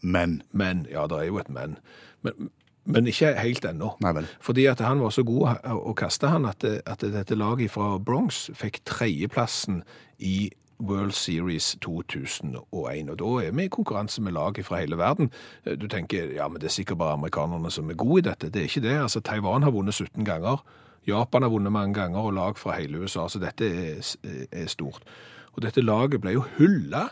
Men 0.02 0.42
Men, 0.52 0.86
ja, 0.92 1.08
det 1.08 1.18
er 1.18 1.32
jo 1.32 1.40
et 1.42 1.50
men. 1.50 1.80
Men, 2.22 2.52
men 2.86 3.08
ikke 3.10 3.34
helt 3.40 3.66
ennå. 3.66 3.96
Fordi 4.42 4.66
at 4.70 4.82
han 4.86 5.02
var 5.02 5.14
så 5.14 5.24
god 5.26 5.66
å 5.66 5.94
kaste 5.98 6.30
han 6.30 6.46
at, 6.46 6.64
at 6.64 7.02
dette 7.02 7.38
laget 7.38 7.74
fra 7.74 7.96
Bronx 7.98 8.46
fikk 8.54 8.84
tredjeplassen 8.86 9.82
i 10.20 10.52
World 10.80 11.16
Series 11.16 11.78
2001. 11.82 13.10
Og 13.10 13.20
da 13.20 13.32
er 13.42 13.52
vi 13.56 13.66
i 13.66 13.72
konkurranse 13.72 14.22
med 14.22 14.36
lag 14.36 14.60
fra 14.66 14.82
hele 14.84 15.00
verden. 15.00 15.32
Du 15.66 15.88
tenker 15.88 16.34
ja, 16.36 16.48
men 16.48 16.62
det 16.62 16.70
er 16.70 16.78
sikkert 16.78 17.00
bare 17.02 17.18
amerikanerne 17.18 17.72
som 17.72 17.90
er 17.90 18.00
gode 18.00 18.22
i 18.22 18.28
dette. 18.30 18.52
Det 18.54 18.62
er 18.62 18.70
ikke 18.70 18.86
det. 18.86 18.98
Altså, 19.02 19.24
Taiwan 19.24 19.64
har 19.64 19.74
vunnet 19.74 19.96
17 19.96 20.26
ganger. 20.26 20.62
Japan 21.08 21.46
har 21.46 21.54
vunnet 21.54 21.72
mange 21.72 21.94
ganger, 21.94 22.20
og 22.20 22.34
lag 22.34 22.58
fra 22.58 22.78
hele 22.80 23.02
USA. 23.02 23.28
Så 23.30 23.40
dette 23.40 23.66
er, 23.66 24.16
er 24.52 24.68
stort. 24.68 25.06
Og 25.54 25.64
dette 25.64 25.82
laget 25.82 26.22
ble 26.22 26.36
jo 26.36 26.46
hylla 26.58 27.10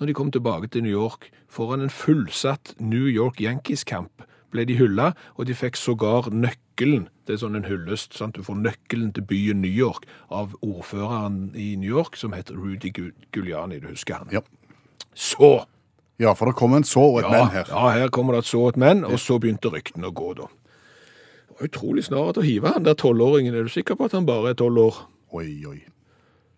når 0.00 0.10
de 0.10 0.14
kom 0.16 0.30
tilbake 0.34 0.66
til 0.66 0.82
New 0.82 0.92
York. 0.92 1.30
Foran 1.48 1.84
en 1.84 1.92
fullsatt 1.92 2.74
New 2.80 3.06
York 3.06 3.40
Yankees-kamp 3.40 4.24
ble 4.54 4.64
de 4.70 4.76
hylla, 4.78 5.10
og 5.36 5.48
de 5.50 5.56
fikk 5.58 5.76
sågar 5.80 6.30
nøkkelen. 6.32 7.08
Det 7.26 7.34
er 7.36 7.42
sånn 7.42 7.58
en 7.58 7.66
hyllest. 7.68 8.14
sant? 8.16 8.36
Du 8.38 8.42
får 8.46 8.56
nøkkelen 8.62 9.12
til 9.16 9.26
byen 9.28 9.60
New 9.64 9.70
York 9.74 10.06
av 10.30 10.54
ordføreren 10.64 11.50
i 11.58 11.74
New 11.80 11.90
York, 11.90 12.16
som 12.20 12.32
heter 12.36 12.54
Rudy 12.58 12.92
Giuliani. 13.34 13.80
Du 13.82 13.88
husker 13.90 14.22
han? 14.22 14.28
Ja. 14.32 14.40
Så! 15.14 15.64
ja, 16.22 16.30
for 16.38 16.46
det 16.46 16.54
kom 16.54 16.74
en 16.76 16.84
så 16.86 17.02
og 17.02 17.16
et 17.18 17.24
Ja, 17.26 17.30
men 17.44 17.48
her. 17.50 17.64
ja, 17.68 17.88
her 17.90 18.08
kommer 18.14 18.32
det 18.36 18.44
et 18.44 18.50
så 18.52 18.60
og 18.62 18.68
et 18.74 18.76
men, 18.78 19.04
og 19.04 19.18
så 19.18 19.38
begynte 19.42 19.70
ryktene 19.74 20.06
å 20.06 20.14
gå, 20.14 20.28
da. 20.38 20.46
Det 21.48 21.56
var 21.58 21.68
utrolig 21.68 22.04
snart 22.06 22.38
å 22.38 22.42
hive 22.46 22.70
han 22.70 22.86
der 22.86 22.94
tolvåringen. 22.94 23.54
Er 23.54 23.66
du 23.66 23.68
sikker 23.74 23.94
på 23.98 24.06
at 24.06 24.14
han 24.14 24.26
bare 24.26 24.50
er 24.54 24.58
tolv 24.58 24.78
år? 24.78 25.00
Oi, 25.34 25.48
oi. 25.66 25.80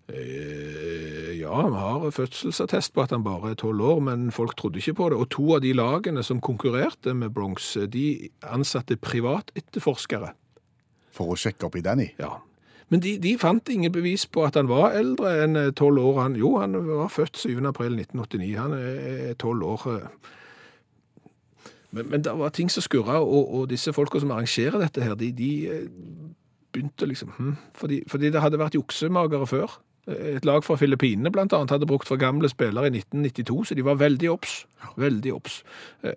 Eh, 0.09 1.41
ja, 1.41 1.51
han 1.63 1.73
har 1.73 2.11
fødselsattest 2.15 2.93
på 2.95 3.03
at 3.03 3.11
han 3.11 3.25
bare 3.25 3.51
er 3.51 3.59
tolv 3.59 3.83
år, 3.83 4.01
men 4.01 4.31
folk 4.33 4.57
trodde 4.57 4.79
ikke 4.79 4.95
på 4.95 5.09
det. 5.11 5.19
Og 5.19 5.31
to 5.35 5.55
av 5.57 5.63
de 5.65 5.73
lagene 5.75 6.23
som 6.23 6.41
konkurrerte 6.41 7.15
med 7.15 7.35
Bronx, 7.35 7.73
de 7.93 8.29
ansatte 8.43 8.97
privatetterforskere. 8.97 10.33
For 11.17 11.33
å 11.33 11.39
sjekke 11.41 11.67
opp 11.67 11.79
i 11.79 11.83
Danny. 11.83 12.11
Ja. 12.21 12.37
Men 12.89 13.03
de, 13.03 13.17
de 13.19 13.35
fant 13.39 13.69
ingen 13.73 13.91
bevis 13.91 14.29
på 14.31 14.45
at 14.47 14.55
han 14.55 14.69
var 14.71 14.95
eldre 14.95 15.33
enn 15.43 15.59
eh, 15.59 15.73
tolv 15.75 16.05
år. 16.05 16.23
Han, 16.23 16.39
jo, 16.39 16.55
han 16.63 16.79
var 16.87 17.11
født 17.11 17.43
7. 17.43 17.59
april 17.67 17.99
1989. 17.99 18.51
Han 18.61 18.77
er 18.79 19.35
tolv 19.43 19.67
år. 19.67 19.87
eh. 19.97 20.35
Men, 21.97 22.11
men 22.13 22.23
det 22.23 22.35
var 22.39 22.55
ting 22.55 22.71
som 22.71 22.85
skurra, 22.85 23.19
og, 23.25 23.55
og 23.55 23.69
disse 23.71 23.93
folka 23.97 24.21
som 24.21 24.31
arrangerer 24.35 24.79
dette 24.83 25.03
her, 25.03 25.17
de, 25.19 25.33
de 25.33 25.51
begynte 26.75 27.09
liksom 27.09 27.31
hm, 27.39 27.55
fordi, 27.75 28.03
fordi 28.11 28.31
det 28.35 28.43
hadde 28.45 28.61
vært 28.61 28.77
juksemagere 28.77 29.47
før. 29.49 29.79
Et 30.07 30.45
lag 30.45 30.63
fra 30.65 30.77
Filippinene 30.79 31.33
annet 31.35 31.71
hadde 31.71 31.87
brukt 31.87 32.07
for 32.07 32.17
gamle 32.17 32.49
spillere 32.49 32.87
i 32.87 32.95
1992, 32.95 33.65
så 33.69 33.75
de 33.75 33.85
var 33.85 33.99
veldig 33.99 34.31
obs. 34.31 34.67
Veldig 34.97 35.33
obs. 35.35 35.63
Eh, 36.05 36.13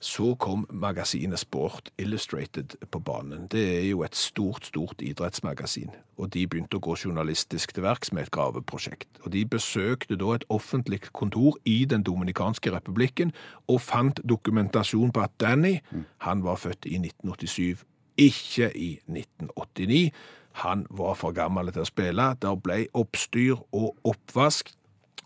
Så 0.00 0.36
kom 0.38 0.66
magasinet 0.70 1.38
Sport 1.38 1.90
Illustrated 1.98 2.76
på 2.90 2.98
banen. 2.98 3.48
Det 3.50 3.78
er 3.78 3.88
jo 3.88 4.02
et 4.02 4.14
stort, 4.14 4.66
stort 4.66 5.02
idrettsmagasin. 5.02 5.90
Og 6.16 6.30
de 6.34 6.46
begynte 6.46 6.78
å 6.78 6.80
gå 6.80 6.94
journalistisk 6.94 7.72
til 7.74 7.82
verks 7.82 8.12
med 8.12 8.22
et 8.22 8.30
graveprosjekt. 8.30 9.08
Og 9.24 9.32
de 9.34 9.42
besøkte 9.44 10.14
da 10.14 10.36
et 10.36 10.46
offentlig 10.48 11.00
kontor 11.12 11.58
i 11.64 11.84
Den 11.84 12.02
dominikanske 12.06 12.70
republikken 12.70 13.32
og 13.66 13.80
fant 13.80 14.20
dokumentasjon 14.22 15.10
på 15.12 15.20
at 15.20 15.34
Danny, 15.40 15.80
han 16.18 16.44
var 16.44 16.62
født 16.62 16.86
i 16.86 16.98
1987, 17.02 17.82
ikke 18.16 18.70
i 18.76 19.00
1989. 19.08 20.12
Han 20.64 20.86
var 20.90 21.14
for 21.14 21.34
gammel 21.36 21.70
til 21.72 21.84
å 21.84 21.88
spille. 21.88 22.32
Der 22.42 22.58
ble 22.58 22.86
oppstyr 22.98 23.60
og 23.72 23.94
oppvask. 24.08 24.72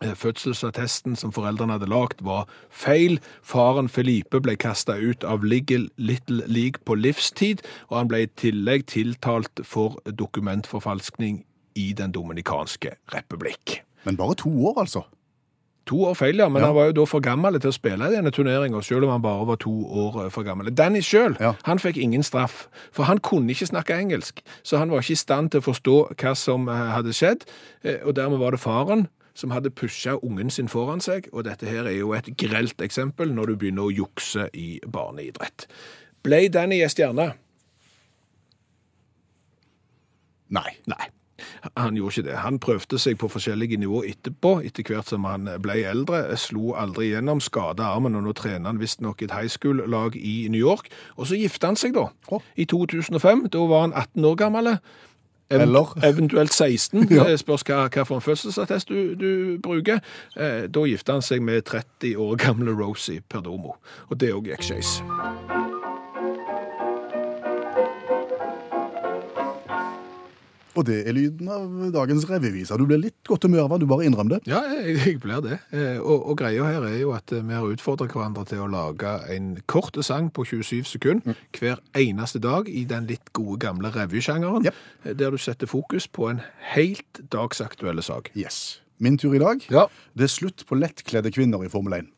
Eh, 0.03 0.15
Fødselsattesten 0.19 1.17
som 1.17 1.33
foreldrene 1.33 1.77
hadde 1.77 1.89
lagt 1.91 2.25
var 2.27 2.49
feil. 2.71 3.19
Faren 3.43 3.89
Felipe 3.89 4.43
ble 4.43 4.57
kasta 4.61 4.99
ut 4.99 5.25
av 5.25 5.45
Little 5.45 6.43
League 6.47 6.83
på 6.85 6.97
livstid, 6.99 7.63
og 7.89 7.99
han 8.01 8.13
ble 8.13 8.25
i 8.25 8.33
tillegg 8.37 8.87
tiltalt 8.93 9.65
for 9.65 10.01
dokumentforfalskning 10.07 11.45
i 11.79 11.93
Den 11.97 12.13
dominikanske 12.13 12.97
republikk. 13.15 13.81
Men 14.05 14.17
bare 14.17 14.35
to 14.35 14.51
år, 14.69 14.83
altså. 14.85 15.07
To 15.87 16.05
år 16.07 16.15
feil, 16.15 16.37
ja, 16.39 16.49
men 16.49 16.61
Ja. 16.63 16.67
han 16.67 16.75
var 16.77 16.85
jo 16.87 16.93
da 16.93 17.05
for 17.07 17.21
gammel 17.21 17.59
til 17.61 17.71
å 17.71 17.75
spille 17.75 18.07
i 18.07 18.13
denne 18.15 18.31
turneringen, 18.31 18.83
selv 18.83 19.05
om 19.05 19.11
han 19.11 19.23
bare 19.23 19.47
var 19.47 19.57
to 19.57 19.71
år 19.71 20.25
eh, 20.25 20.31
for 20.31 20.43
gammel. 20.47 20.71
Danny 20.75 21.01
selv, 21.03 21.37
Ja. 21.41 21.55
han 21.65 21.79
fikk 21.79 21.97
ingen 21.97 22.23
straff, 22.23 22.69
for 22.93 23.03
han 23.05 23.19
kunne 23.19 23.51
ikke 23.51 23.67
snakke 23.67 23.99
engelsk, 23.99 24.43
så 24.63 24.79
han 24.79 24.91
var 24.91 24.99
ikke 25.01 25.13
i 25.13 25.15
stand 25.17 25.51
til 25.51 25.61
å 25.61 25.65
forstå 25.73 26.15
hva 26.17 26.35
som 26.37 26.69
eh, 26.69 26.73
hadde 26.95 27.13
skjedd, 27.13 27.45
eh, 27.85 27.99
og 28.05 28.15
dermed 28.15 28.39
var 28.39 28.51
det 28.53 28.61
faren 28.61 29.09
som 29.35 29.51
hadde 29.51 29.71
pusha 29.71 30.19
ungen 30.23 30.51
sin 30.51 30.69
foran 30.69 31.01
seg, 31.01 31.29
og 31.33 31.45
dette 31.45 31.67
her 31.67 31.85
er 31.87 31.99
jo 31.99 32.13
et 32.13 32.37
grelt 32.37 32.77
eksempel 32.81 33.33
når 33.35 33.47
du 33.47 33.57
begynner 33.57 33.83
å 33.83 33.91
jukse 33.97 34.49
i 34.55 34.79
barneidrett. 34.87 35.67
Ble 36.23 36.49
Danny 36.49 36.81
ei 36.83 36.89
stjerne? 36.89 37.33
Nei. 40.51 40.77
Nei. 40.87 41.07
Han 41.77 41.97
gjorde 41.97 42.21
ikke 42.21 42.29
det. 42.29 42.39
Han 42.45 42.59
prøvde 42.63 42.99
seg 42.99 43.19
på 43.21 43.31
forskjellige 43.33 43.81
nivå 43.83 44.03
etterpå, 44.09 44.59
etter 44.67 44.87
hvert 44.89 45.13
som 45.13 45.27
han 45.29 45.49
ble 45.63 45.83
eldre. 45.91 46.25
Slo 46.41 46.75
aldri 46.79 47.13
gjennom, 47.13 47.43
skada 47.43 47.93
armen, 47.93 48.17
og 48.19 48.27
nå 48.27 48.35
trener 48.39 48.71
han 48.71 48.81
visstnok 48.83 49.23
et 49.23 49.35
high 49.35 49.51
school-lag 49.51 50.17
i 50.17 50.49
New 50.53 50.61
York. 50.61 50.91
Og 51.17 51.31
så 51.31 51.39
gifta 51.41 51.73
han 51.73 51.81
seg, 51.81 51.97
da. 51.99 52.09
I 52.57 52.69
2005. 52.71 53.49
Da 53.53 53.65
var 53.71 53.89
han 53.89 53.97
18 53.97 54.25
år 54.25 54.37
gammel. 54.45 54.77
Eller? 55.53 55.99
Eventuelt 56.11 56.55
16. 56.55 57.09
Ja. 57.11 57.25
Det 57.29 57.39
Spørs 57.41 57.65
hva, 57.69 57.87
hva 57.93 58.05
for 58.09 58.21
en 58.21 58.25
fødselsattest 58.25 58.89
du, 58.89 59.15
du 59.15 59.59
bruker. 59.63 60.01
Eh, 60.37 60.69
da 60.73 60.87
gifta 60.89 61.19
han 61.19 61.25
seg 61.25 61.43
med 61.45 61.63
30 61.69 62.17
år 62.17 62.39
gamle 62.41 62.77
Rosie 62.77 63.21
Perdomo. 63.29 63.77
Og 64.09 64.21
det 64.21 64.33
òg 64.35 64.53
gikk 64.53 64.71
skeis. 64.73 64.99
Og 70.75 70.87
det 70.89 71.03
er 71.05 71.13
lyden 71.13 71.49
av 71.53 71.67
dagens 71.93 72.25
revyvise. 72.31 72.77
Du 72.81 72.87
blir 72.89 72.97
litt 73.03 73.19
godt 73.29 73.45
humør 73.45 73.67
av 73.75 73.81
du 73.83 73.85
bare 73.91 74.07
innrømmer 74.09 74.39
det. 74.39 74.49
Ja, 74.49 74.63
jeg, 74.73 74.95
jeg 75.05 75.19
blir 75.21 75.43
det. 75.45 75.59
Eh, 75.77 75.99
Og, 76.01 76.23
og 76.33 76.39
greia 76.41 76.65
her 76.65 76.87
er 76.89 76.95
jo 77.03 77.11
at 77.13 77.33
eh, 77.37 77.43
vi 77.45 77.53
har 77.59 77.67
utfordret 77.69 78.15
hverandre 78.17 78.47
til 78.49 78.63
å 78.65 78.71
lage 78.73 79.13
en 79.35 79.51
kort 79.69 79.99
sang 80.07 80.31
på 80.33 80.47
27 80.49 80.85
sekunder 80.95 81.37
hver 81.59 81.83
eneste 82.01 82.41
dag 82.41 82.71
i 82.73 82.87
den 82.89 83.05
litt 83.11 83.33
gode 83.37 83.59
gamle 83.67 83.91
revysjangeren, 83.93 84.65
Jep. 84.65 84.81
eh, 85.05 85.13
der 85.13 85.31
du 85.31 85.37
setter 85.39 85.69
fokus 85.69 86.09
på 86.09 86.31
en 86.33 86.41
helt 86.73 87.21
dagsaktuelle 87.33 88.01
sak. 88.03 88.33
Yes. 88.35 88.81
Min 89.03 89.19
tur 89.21 89.35
i 89.37 89.43
dag. 89.43 89.61
Ja. 89.69 89.87
Det 90.17 90.25
er 90.31 90.33
slutt 90.33 90.65
på 90.69 90.79
lettkledde 90.81 91.33
kvinner 91.35 91.65
i 91.67 91.69
Formel 91.69 92.01
1. 92.01 92.09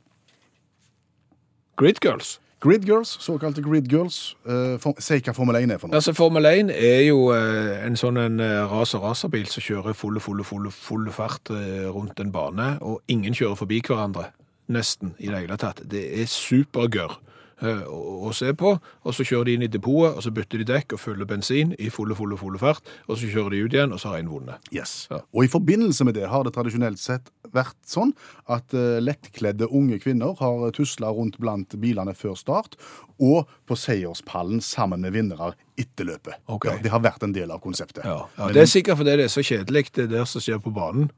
Grid 1.81 1.99
Girls. 2.05 2.37
Grid 2.65 2.87
Girls, 2.89 3.17
såkalte 3.21 3.63
Grid 3.63 3.91
Girls. 3.93 4.37
Uh, 4.49 4.79
for, 4.81 4.97
si 5.05 5.19
hva 5.21 5.35
Formel 5.37 5.59
1 5.61 5.75
er 5.75 5.81
for 5.83 5.91
noe. 5.91 5.99
Altså, 5.99 6.15
Formel 6.17 6.49
1 6.49 6.71
er 6.73 7.03
jo 7.05 7.27
eh, 7.35 7.85
en 7.85 7.99
sånn 8.01 8.17
en 8.23 8.41
eh, 8.41 8.63
raser-raserbil 8.71 9.45
som 9.53 9.67
kjører 9.67 9.97
fulle, 9.99 10.23
fulle, 10.25 10.47
fulle, 10.49 10.73
fulle 10.73 11.13
fart 11.13 11.53
eh, 11.53 11.85
rundt 11.93 12.23
en 12.25 12.33
bane, 12.33 12.71
og 12.81 13.03
ingen 13.13 13.37
kjører 13.37 13.61
forbi 13.61 13.83
hverandre, 13.85 14.31
nesten, 14.73 15.13
i 15.21 15.29
det 15.29 15.43
hele 15.43 15.61
tatt. 15.61 15.85
Det 15.93 16.07
er 16.23 16.31
supergør 16.33 17.19
eh, 17.19 17.34
å, 17.65 18.01
å 18.29 18.33
se 18.37 18.53
på, 18.59 18.75
og 18.79 19.17
så 19.17 19.27
kjører 19.27 19.49
de 19.49 19.57
inn 19.59 19.67
i 19.67 19.71
depotet, 19.71 20.19
og 20.19 20.25
så 20.25 20.33
bytter 20.35 20.63
de 20.63 20.69
dekk 20.73 20.97
og 20.97 21.03
fyller 21.03 21.29
bensin 21.29 21.75
i 21.79 21.91
fulle, 21.93 22.17
fulle, 22.19 22.39
fulle 22.41 22.61
fart, 22.61 22.85
og 23.09 23.19
så 23.21 23.31
kjører 23.31 23.55
de 23.55 23.63
ut 23.65 23.77
igjen, 23.77 23.95
og 23.95 24.03
så 24.03 24.13
har 24.13 24.23
en 24.23 24.33
vunnet. 24.33 24.71
Yes. 24.75 25.07
Ja. 25.13 25.23
Og 25.35 25.47
i 25.47 25.53
forbindelse 25.53 26.07
med 26.09 26.19
det 26.19 26.29
har 26.33 26.47
det 26.47 26.55
tradisjonelt 26.57 27.01
sett 27.03 27.31
vært 27.55 27.79
sånn 27.87 28.15
at 28.51 28.75
eh, 28.75 29.01
lettkledde 29.03 29.69
unge 29.71 30.01
kvinner 30.03 30.35
har 30.41 30.71
tusla 30.75 31.13
rundt 31.15 31.39
blant 31.43 31.77
bilene 31.81 32.17
før 32.19 32.37
start, 32.39 32.79
og 33.23 33.51
på 33.69 33.77
seierspallen 33.79 34.63
sammen 34.65 35.05
med 35.05 35.15
vinnere 35.15 35.53
etter 35.79 36.09
løpet. 36.09 36.41
Okay. 36.51 36.75
Ja, 36.75 36.83
det 36.83 36.93
har 36.95 37.03
vært 37.05 37.23
en 37.27 37.35
del 37.35 37.53
av 37.55 37.63
konseptet. 37.63 38.03
Ja, 38.07 38.27
det 38.51 38.65
er 38.65 38.71
sikkert 38.71 39.01
fordi 39.01 39.15
det 39.19 39.29
er 39.29 39.33
så 39.33 39.45
kjedelig 39.45 39.87
det 39.95 40.09
der 40.13 40.27
som 40.29 40.43
skjer 40.43 40.61
på 40.63 40.75
banen, 40.75 41.11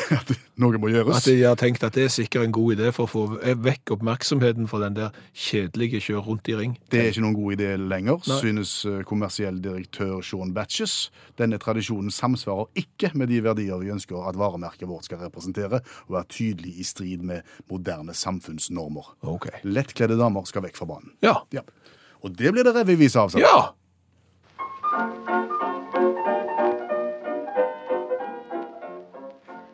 at 0.18 0.32
noe 0.62 0.78
må 0.80 0.90
gjøres. 0.92 1.20
at 1.20 1.26
de 1.28 1.42
har 1.42 1.58
tenkt 1.60 1.84
at 1.86 1.96
det 1.96 2.06
er 2.06 2.12
sikkert 2.12 2.46
en 2.46 2.54
god 2.54 2.76
idé 2.76 2.92
for 2.94 3.06
å 3.06 3.10
få 3.10 3.22
vekk 3.64 3.94
oppmerksomheten 3.96 4.68
fra 4.70 4.80
den 4.84 4.96
der 4.98 5.16
kjedelige 5.32 6.00
kjør 6.04 6.24
rundt 6.30 6.48
i 6.52 6.56
ring. 6.58 6.76
Det 6.92 7.00
er 7.00 7.10
ikke 7.12 7.24
noen 7.24 7.36
god 7.38 7.56
idé 7.56 7.70
lenger, 7.80 8.22
Nei. 8.30 8.38
synes 8.44 8.74
eh, 8.88 9.02
kommersiell 9.08 9.60
direktør 9.64 10.22
Sean 10.26 10.54
Batches. 10.56 10.96
Denne 11.40 11.60
tradisjonen 11.62 12.12
samsvarer 12.14 12.70
ikke 12.84 13.12
med 13.18 13.32
de 13.32 13.42
verdier 13.44 13.80
vi 13.82 13.92
ønsker 13.94 14.28
at 14.28 14.38
varemerket 14.40 14.88
vårt 14.90 15.08
skal 15.08 15.22
representere, 15.24 15.82
og 16.08 16.18
er 16.22 16.28
tydelig 16.32 16.76
i 16.80 16.86
strid 16.86 17.24
med 17.26 17.46
moderne 17.70 18.16
samfunnsnormer. 18.16 19.14
Ok. 19.28 19.50
Lettkledde 19.66 20.18
damer 20.20 20.48
skal 20.48 20.66
vekk 20.66 20.80
fra 20.80 20.90
banen. 20.94 21.14
Ja. 21.24 21.40
Ja. 21.54 21.64
Og 22.22 22.34
det 22.38 22.52
blir 22.54 22.66
det 22.66 22.74
revyvise 22.76 23.18
av. 23.18 23.34
Ja! 23.40 23.72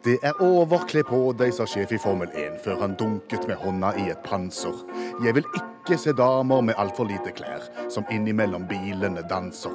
Det 0.05 0.19
er 0.23 0.37
over, 0.39 0.85
kle 0.87 1.03
på 1.03 1.19
deg, 1.35 1.51
sa 1.51 1.65
sjef 1.67 1.91
i 1.91 1.99
Formel 1.99 2.31
1 2.39 2.61
før 2.63 2.77
han 2.85 2.95
dunket 3.01 3.49
med 3.51 3.59
hånda 3.59 3.91
i 3.99 4.05
et 4.13 4.21
panser. 4.23 4.77
Jeg 5.25 5.35
vil 5.35 5.49
ikke 5.59 5.99
se 5.99 6.15
damer 6.15 6.63
med 6.63 6.79
altfor 6.79 7.09
lite 7.11 7.33
klær, 7.35 7.67
som 7.91 8.07
innimellom 8.15 8.69
bilene 8.71 9.25
danser. 9.27 9.75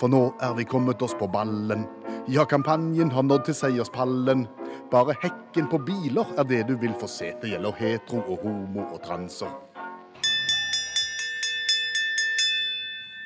For 0.00 0.10
nå 0.10 0.24
er 0.42 0.56
vi 0.58 0.66
kommet 0.66 1.02
oss 1.06 1.14
på 1.14 1.30
ballen. 1.30 1.86
Ja, 2.26 2.42
kampanjen 2.50 3.12
har 3.14 3.22
nådd 3.22 3.46
til 3.46 3.54
seierspallen. 3.54 4.48
Bare 4.90 5.14
hekken 5.22 5.70
på 5.70 5.78
biler 5.86 6.34
er 6.34 6.50
det 6.50 6.64
du 6.66 6.74
vil 6.80 6.96
få 6.98 7.06
se. 7.06 7.30
Det 7.38 7.54
gjelder 7.54 7.78
hetero 7.78 8.24
og 8.26 8.42
homo 8.42 8.88
og 8.88 9.04
transer. 9.06 9.52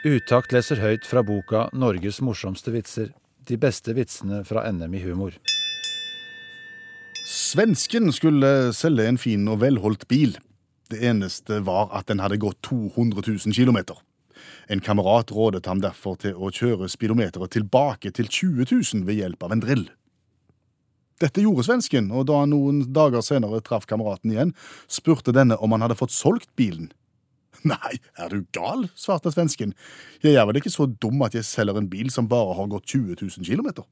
Utakt 0.05 0.53
leser 0.53 0.77
høyt 0.85 1.09
fra 1.09 1.25
boka 1.25 1.71
'Norges 1.73 2.21
morsomste 2.21 2.71
vitser'. 2.71 3.14
De 3.49 3.57
beste 3.57 3.95
vitsene 3.97 4.45
fra 4.45 4.71
NM 4.71 4.95
i 4.95 5.03
humor. 5.09 5.33
Svensken 7.49 8.11
skulle 8.13 8.75
selge 8.77 9.07
en 9.09 9.19
fin 9.21 9.47
og 9.49 9.63
velholdt 9.63 10.05
bil. 10.11 10.35
Det 10.93 10.99
eneste 11.07 11.63
var 11.65 11.89
at 11.97 12.11
den 12.11 12.21
hadde 12.21 12.41
gått 12.43 12.59
200 12.67 13.23
000 13.25 13.55
km. 13.57 13.79
En 14.69 14.83
kamerat 14.85 15.33
rådet 15.33 15.65
ham 15.71 15.81
derfor 15.81 16.19
til 16.21 16.37
å 16.37 16.51
kjøre 16.53 16.91
speedometeret 16.93 17.55
tilbake 17.55 18.13
til 18.13 18.29
20 18.29 18.69
000 18.69 19.07
ved 19.09 19.21
hjelp 19.23 19.47
av 19.47 19.55
en 19.55 19.63
drill. 19.65 19.87
Dette 21.23 21.43
gjorde 21.43 21.65
svensken, 21.67 22.11
og 22.13 22.27
da 22.29 22.43
han 22.43 22.53
noen 22.53 22.83
dager 22.95 23.25
senere 23.25 23.63
traff 23.65 23.89
kameraten 23.89 24.35
igjen, 24.35 24.53
spurte 24.85 25.33
denne 25.35 25.57
om 25.57 25.73
han 25.73 25.87
hadde 25.87 25.97
fått 25.99 26.13
solgt 26.15 26.51
bilen. 26.59 26.91
Nei, 27.65 27.97
er 28.21 28.35
du 28.35 28.45
gal, 28.53 28.91
svarte 28.95 29.33
svensken. 29.33 29.73
Jeg 30.23 30.37
er 30.37 30.45
vel 30.47 30.61
ikke 30.61 30.75
så 30.75 30.87
dum 31.01 31.25
at 31.25 31.39
jeg 31.39 31.49
selger 31.49 31.81
en 31.81 31.89
bil 31.89 32.13
som 32.13 32.29
bare 32.29 32.59
har 32.61 32.69
gått 32.77 32.93
20 32.93 33.17
000 33.25 33.49
km. 33.49 33.89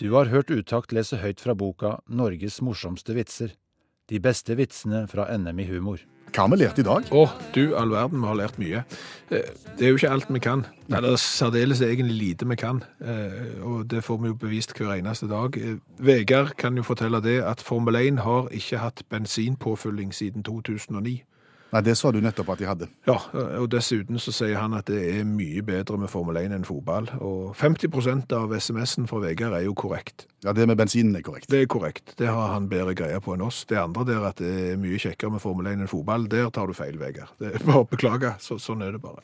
Du 0.00 0.12
har 0.16 0.30
hørt 0.32 0.50
Utakt 0.50 0.94
lese 0.96 1.18
høyt 1.20 1.42
fra 1.44 1.52
boka 1.54 1.98
'Norges 2.08 2.60
morsomste 2.64 3.12
vitser'. 3.16 3.52
De 4.08 4.18
beste 4.18 4.56
vitsene 4.56 5.04
fra 5.06 5.26
NM 5.36 5.60
i 5.60 5.66
humor. 5.68 6.00
Hva 6.32 6.46
har 6.46 6.50
vi 6.52 6.56
lært 6.62 6.78
i 6.78 6.84
dag? 6.86 7.04
Å, 7.10 7.24
du 7.54 7.74
all 7.76 7.90
verden, 7.90 8.20
vi 8.22 8.26
har 8.30 8.38
lært 8.38 8.58
mye. 8.58 8.84
Eh, 9.30 9.50
Det 9.76 9.86
er 9.86 9.90
jo 9.90 9.96
ikke 9.98 10.10
alt 10.10 10.28
vi 10.30 10.38
kan. 10.40 10.64
Eller 10.88 11.16
særdeles 11.16 11.80
egentlig 11.82 12.16
lite 12.18 12.48
vi 12.48 12.56
kan. 12.56 12.82
Eh, 13.00 13.60
Og 13.62 13.88
det 13.88 14.02
får 14.04 14.20
vi 14.22 14.28
jo 14.28 14.34
bevist 14.34 14.72
hver 14.74 14.96
eneste 14.98 15.28
dag. 15.28 15.56
Eh, 15.56 15.76
Vegard 15.98 16.56
kan 16.56 16.76
jo 16.76 16.82
fortelle 16.82 17.20
det 17.20 17.42
at 17.42 17.60
Formel 17.60 17.94
1 17.96 18.18
har 18.20 18.48
ikke 18.48 18.78
hatt 18.78 19.02
bensinpåfylling 19.10 20.12
siden 20.14 20.42
2009. 20.42 21.22
Nei, 21.72 21.80
Det 21.86 21.94
sa 21.96 22.10
du 22.10 22.18
nettopp 22.20 22.48
at 22.50 22.58
de 22.58 22.66
hadde. 22.66 22.88
Ja, 23.06 23.14
og 23.60 23.68
dessuten 23.70 24.18
så 24.18 24.32
sier 24.34 24.56
han 24.58 24.74
at 24.74 24.86
det 24.90 24.98
er 25.20 25.24
mye 25.28 25.62
bedre 25.62 25.98
med 26.02 26.10
Formel 26.10 26.36
1 26.40 26.52
enn 26.56 26.64
fotball. 26.66 27.06
Og 27.22 27.54
50 27.54 28.32
av 28.34 28.50
SMS-en 28.58 29.06
fra 29.06 29.20
Vegard 29.22 29.54
er 29.54 29.62
jo 29.68 29.74
korrekt. 29.78 30.26
Ja, 30.42 30.52
Det 30.56 30.66
med 30.66 30.76
bensinen 30.80 31.14
er 31.16 31.22
korrekt. 31.22 31.46
Det 31.52 31.60
er 31.62 31.66
korrekt. 31.70 32.14
Det 32.16 32.26
har 32.26 32.52
han 32.54 32.68
bedre 32.68 32.94
greie 32.96 33.20
på 33.20 33.34
enn 33.36 33.42
oss. 33.44 33.64
Det 33.68 33.76
andre 33.78 34.04
der 34.08 34.24
at 34.30 34.36
det 34.42 34.72
er 34.72 34.76
mye 34.80 34.98
kjekkere 34.98 35.30
med 35.30 35.40
Formel 35.44 35.66
1 35.70 35.80
enn 35.84 35.90
fotball, 35.90 36.26
der 36.32 36.50
tar 36.50 36.66
du 36.66 36.72
feil, 36.74 36.98
Vegard. 36.98 37.30
Det 37.38 37.54
er 37.54 37.64
bare 37.64 37.84
å 37.84 37.88
beklage. 37.90 38.34
Så, 38.40 38.58
sånn 38.58 38.82
er 38.82 38.92
det 38.96 39.02
bare. 39.04 39.22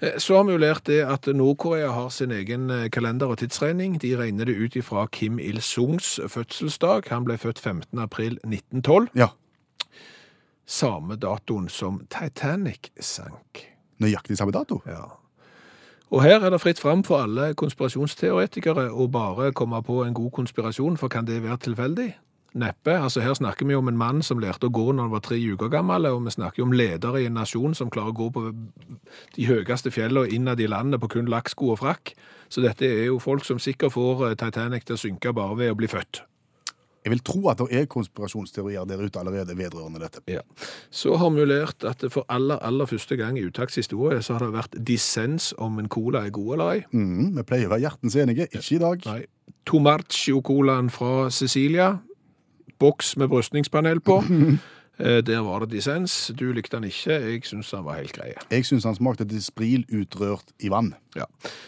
Eh, 0.00 0.18
Så 0.18 0.36
har 0.36 0.44
vi 0.44 0.52
jo 0.52 0.58
lært 0.58 0.84
det 0.84 1.00
at 1.06 1.26
Nord-Korea 1.26 1.92
har 1.94 2.10
sin 2.10 2.30
egen 2.32 2.68
eh, 2.70 2.88
kalender 2.90 3.30
og 3.32 3.38
tidsregning. 3.38 3.98
De 4.02 4.14
regner 4.16 4.44
det 4.44 4.56
ut 4.58 4.76
ifra 4.76 5.06
Kim 5.10 5.38
Il-sungs 5.38 6.18
fødselsdag. 6.28 7.08
Han 7.08 7.24
ble 7.24 7.38
født 7.38 7.58
15. 7.58 7.98
april 7.98 8.38
1912. 8.44 9.08
Ja, 9.14 9.28
Samme 10.68 11.16
datoen 11.16 11.70
som 11.72 12.02
Titanic 12.12 12.90
sank. 13.00 13.64
Nøyaktig 13.98 14.36
samme 14.36 14.52
dato. 14.52 14.82
Ja. 14.86 15.06
Og 16.12 16.22
her 16.22 16.44
er 16.44 16.52
det 16.52 16.60
fritt 16.60 16.80
fram 16.80 17.02
for 17.04 17.24
alle 17.24 17.54
konspirasjonsteoretikere 17.56 18.90
å 18.92 19.08
bare 19.12 19.52
komme 19.56 19.80
på 19.84 20.02
en 20.04 20.16
god 20.16 20.30
konspirasjon, 20.36 20.96
for 21.00 21.12
kan 21.12 21.26
det 21.28 21.42
være 21.44 21.60
tilfeldig? 21.68 22.08
Neppe. 22.58 22.94
Altså 22.96 23.20
Her 23.20 23.34
snakker 23.34 23.66
vi 23.66 23.74
om 23.76 23.88
en 23.88 23.96
mann 23.96 24.22
som 24.22 24.40
lærte 24.40 24.68
å 24.68 24.72
gå 24.72 24.86
når 24.92 25.02
han 25.02 25.12
var 25.12 25.24
tre 25.24 25.36
uker 25.36 25.68
gammel, 25.72 26.08
og 26.08 26.24
vi 26.24 26.32
snakker 26.36 26.64
om 26.64 26.72
ledere 26.72 27.22
i 27.22 27.28
en 27.28 27.36
nasjon 27.36 27.76
som 27.76 27.90
klarer 27.92 28.14
å 28.14 28.18
gå 28.20 28.30
på 28.32 28.46
de 29.36 29.48
høyeste 29.48 29.92
fjellene 29.92 30.32
innad 30.32 30.60
i 30.60 30.68
landet 30.68 31.00
på 31.00 31.12
kun 31.12 31.28
lakksko 31.28 31.74
og 31.74 31.80
frakk. 31.82 32.14
Så 32.48 32.64
dette 32.64 32.88
er 32.88 33.10
jo 33.10 33.20
folk 33.20 33.44
som 33.44 33.60
sikkert 33.60 33.92
får 33.92 34.30
eh, 34.30 34.36
Titanic 34.40 34.88
til 34.88 34.96
å 34.96 35.00
synke 35.00 35.32
bare 35.36 35.58
ved 35.60 35.74
å 35.74 35.76
bli 35.76 35.90
født. 35.92 36.22
Jeg 37.08 37.14
vil 37.14 37.22
tro 37.24 37.40
at 37.48 37.60
det 37.62 37.72
er 37.72 37.86
konspirasjonsteorier 37.88 38.84
der 38.84 39.00
ute 39.00 39.16
allerede 39.16 39.54
vedrørende 39.56 40.02
dette. 40.02 40.20
Ja. 40.28 40.42
Så 40.92 41.16
har 41.16 41.30
vi 41.32 41.46
lært 41.48 41.86
at 41.88 42.04
for 42.12 42.26
aller, 42.28 42.60
aller 42.60 42.84
første 42.90 43.16
gang 43.16 43.38
i 43.40 43.46
Utakts 43.48 43.80
historie 43.80 44.20
så 44.22 44.36
har 44.36 44.44
det 44.44 44.52
vært 44.52 44.76
dissens 44.90 45.54
om 45.56 45.78
en 45.80 45.88
cola 45.88 46.26
er 46.26 46.34
god 46.36 46.52
eller 46.58 46.74
ei. 46.74 46.82
Mm, 46.92 47.30
vi 47.38 47.46
pleier 47.48 47.70
å 47.70 47.72
være 47.72 47.86
hjertens 47.86 48.18
enige. 48.20 48.50
Ikke 48.52 48.76
i 48.76 48.82
dag. 48.82 49.08
Nei. 49.08 49.22
Tomarcio-colaen 49.68 50.92
fra 50.92 51.30
Sicilia. 51.32 51.94
Boks 52.78 53.16
med 53.16 53.32
brystningspanel 53.32 54.04
på. 54.04 54.20
Eh, 54.98 55.20
Der 55.22 55.40
var 55.46 55.60
det 55.60 55.70
dissens. 55.70 56.30
Du 56.38 56.52
likte 56.52 56.76
den 56.76 56.84
ikke. 56.88 57.10
Jeg 57.32 57.44
syns 57.44 57.70
den 57.70 57.84
var 57.84 57.94
helt 58.00 58.12
grei. 58.12 58.32
Jeg 58.50 58.64
syns 58.66 58.84
han 58.84 58.94
smakte 58.98 59.24
dispril 59.24 59.84
utrørt 59.92 60.50
i 60.60 60.68
vann. 60.68 60.94
Ja. 61.16 61.24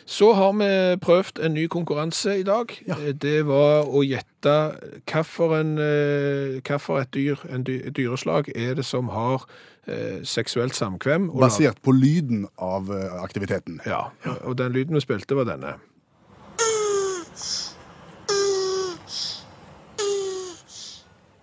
Så 0.07 0.33
har 0.35 0.53
vi 0.53 0.97
prøvd 1.03 1.41
en 1.45 1.55
ny 1.55 1.67
konkurranse 1.67 2.39
i 2.41 2.43
dag. 2.43 2.67
Ja. 2.87 2.95
Eh, 2.99 3.13
Det 3.13 3.47
var 3.47 3.85
å 3.87 4.03
gjette 4.03 4.55
hvilket 5.07 6.91
et 7.01 7.11
dyr, 7.15 7.37
en 7.51 7.65
dyreslag 7.65 8.49
er 8.57 8.75
det 8.75 8.85
som 8.85 9.09
har 9.09 9.45
eh, 9.87 10.23
seksuelt 10.25 10.75
samkvem. 10.75 11.31
Basert 11.39 11.81
på 11.83 11.93
lyden 11.93 12.47
av 12.59 12.91
eh, 12.91 13.23
aktiviteten. 13.23 13.81
Ja, 13.87 14.09
og 14.45 14.57
den 14.59 14.73
lyden 14.73 14.95
vi 14.95 15.01
spilte 15.01 15.37
var 15.37 15.45
denne. 15.45 15.77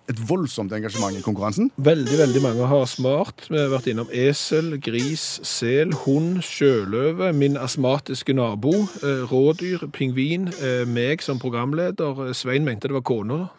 Et 0.08 0.20
voldsomt 0.28 0.72
engasjement 0.72 1.12
i 1.12 1.20
konkurransen. 1.20 1.70
Veldig, 1.76 2.14
veldig 2.18 2.40
mange 2.42 2.68
har 2.70 2.86
smart. 2.88 3.44
Vi 3.50 3.58
har 3.60 3.68
vært 3.68 3.90
innom 3.92 4.08
esel, 4.14 4.78
gris, 4.80 5.24
sel, 5.44 5.92
hund, 6.06 6.40
sjøløve, 6.46 7.28
min 7.36 7.58
astmatiske 7.60 8.32
nabo, 8.32 8.72
eh, 9.02 9.26
rådyr, 9.28 9.84
pingvin, 9.92 10.48
eh, 10.62 10.86
meg 10.88 11.20
som 11.22 11.38
programleder. 11.38 12.28
Eh, 12.28 12.32
Svein 12.32 12.64
mente 12.64 12.88
det 12.88 12.96
var 12.96 13.04
kona. 13.04 13.50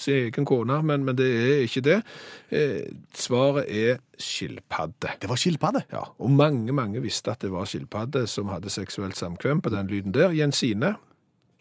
sin 0.00 0.14
egen 0.14 0.46
kone, 0.48 0.80
men, 0.82 1.04
men 1.04 1.18
det 1.18 1.28
er 1.28 1.62
ikke 1.66 1.84
det. 1.84 1.98
Eh, 2.50 2.88
svaret 3.16 3.68
er 3.68 4.00
skilpadde. 4.20 5.12
Det 5.20 5.28
var 5.28 5.40
skilpadde. 5.40 5.84
Ja, 5.92 6.06
og 6.18 6.32
mange, 6.32 6.72
mange 6.72 7.02
visste 7.04 7.34
at 7.34 7.44
det 7.44 7.52
var 7.52 7.68
skilpadde 7.68 8.26
som 8.30 8.48
hadde 8.52 8.72
seksuelt 8.72 9.18
samkvem 9.18 9.60
på 9.60 9.72
den 9.74 9.90
lyden 9.92 10.16
der. 10.16 10.32
Jensine 10.36 10.94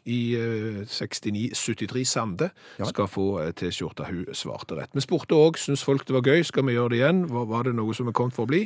i 0.10 0.20
eh, 0.38 0.82
69-73 0.90 2.06
Sande 2.10 2.50
skal 2.82 3.10
få 3.10 3.28
eh, 3.44 3.52
T-skjorta. 3.58 4.10
Hun 4.10 4.26
svarte 4.34 4.80
rett. 4.80 4.94
Vi 4.98 5.06
spurte 5.06 5.38
òg 5.38 5.60
syns 5.62 5.86
folk 5.86 6.08
det 6.08 6.18
var 6.18 6.26
gøy, 6.26 6.44
skal 6.48 6.66
vi 6.68 6.78
gjøre 6.78 6.96
det 6.96 7.04
igjen? 7.04 7.28
Var, 7.34 7.46
var 7.50 7.70
det 7.70 7.76
noe 7.78 7.96
som 7.98 8.10
er 8.10 8.18
kommet 8.18 8.38
for 8.38 8.48
å 8.48 8.52
bli? 8.52 8.66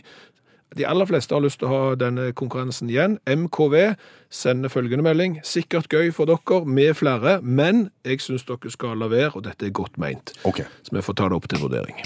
De 0.73 0.87
aller 0.89 1.05
fleste 1.05 1.35
har 1.35 1.43
lyst 1.43 1.59
til 1.61 1.69
å 1.69 1.73
ha 1.73 1.81
denne 1.99 2.31
konkurransen 2.37 2.89
igjen. 2.89 3.19
MKV 3.29 3.93
sender 4.33 4.73
følgende 4.73 5.05
melding. 5.05 5.37
Sikkert 5.45 5.91
gøy 5.93 6.09
for 6.15 6.29
dere 6.29 6.63
med 6.65 6.95
flere, 6.97 7.37
men 7.41 7.87
jeg 8.07 8.23
syns 8.25 8.47
dere 8.49 8.73
skal 8.73 8.97
la 8.97 9.11
være, 9.11 9.35
og 9.37 9.45
dette 9.45 9.69
er 9.69 9.75
godt 9.75 10.01
meint. 10.01 10.33
Okay. 10.49 10.65
Så 10.81 10.97
vi 10.97 11.05
får 11.05 11.19
ta 11.21 11.29
det 11.29 11.37
opp 11.37 11.49
til 11.51 11.61
vurdering. 11.61 12.01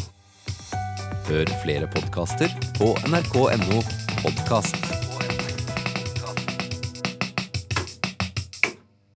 Hør 1.28 1.58
flere 1.64 1.90
podkaster 1.96 2.52
på 2.80 2.94
nrk.no 3.08 3.84
podkast. 4.24 4.97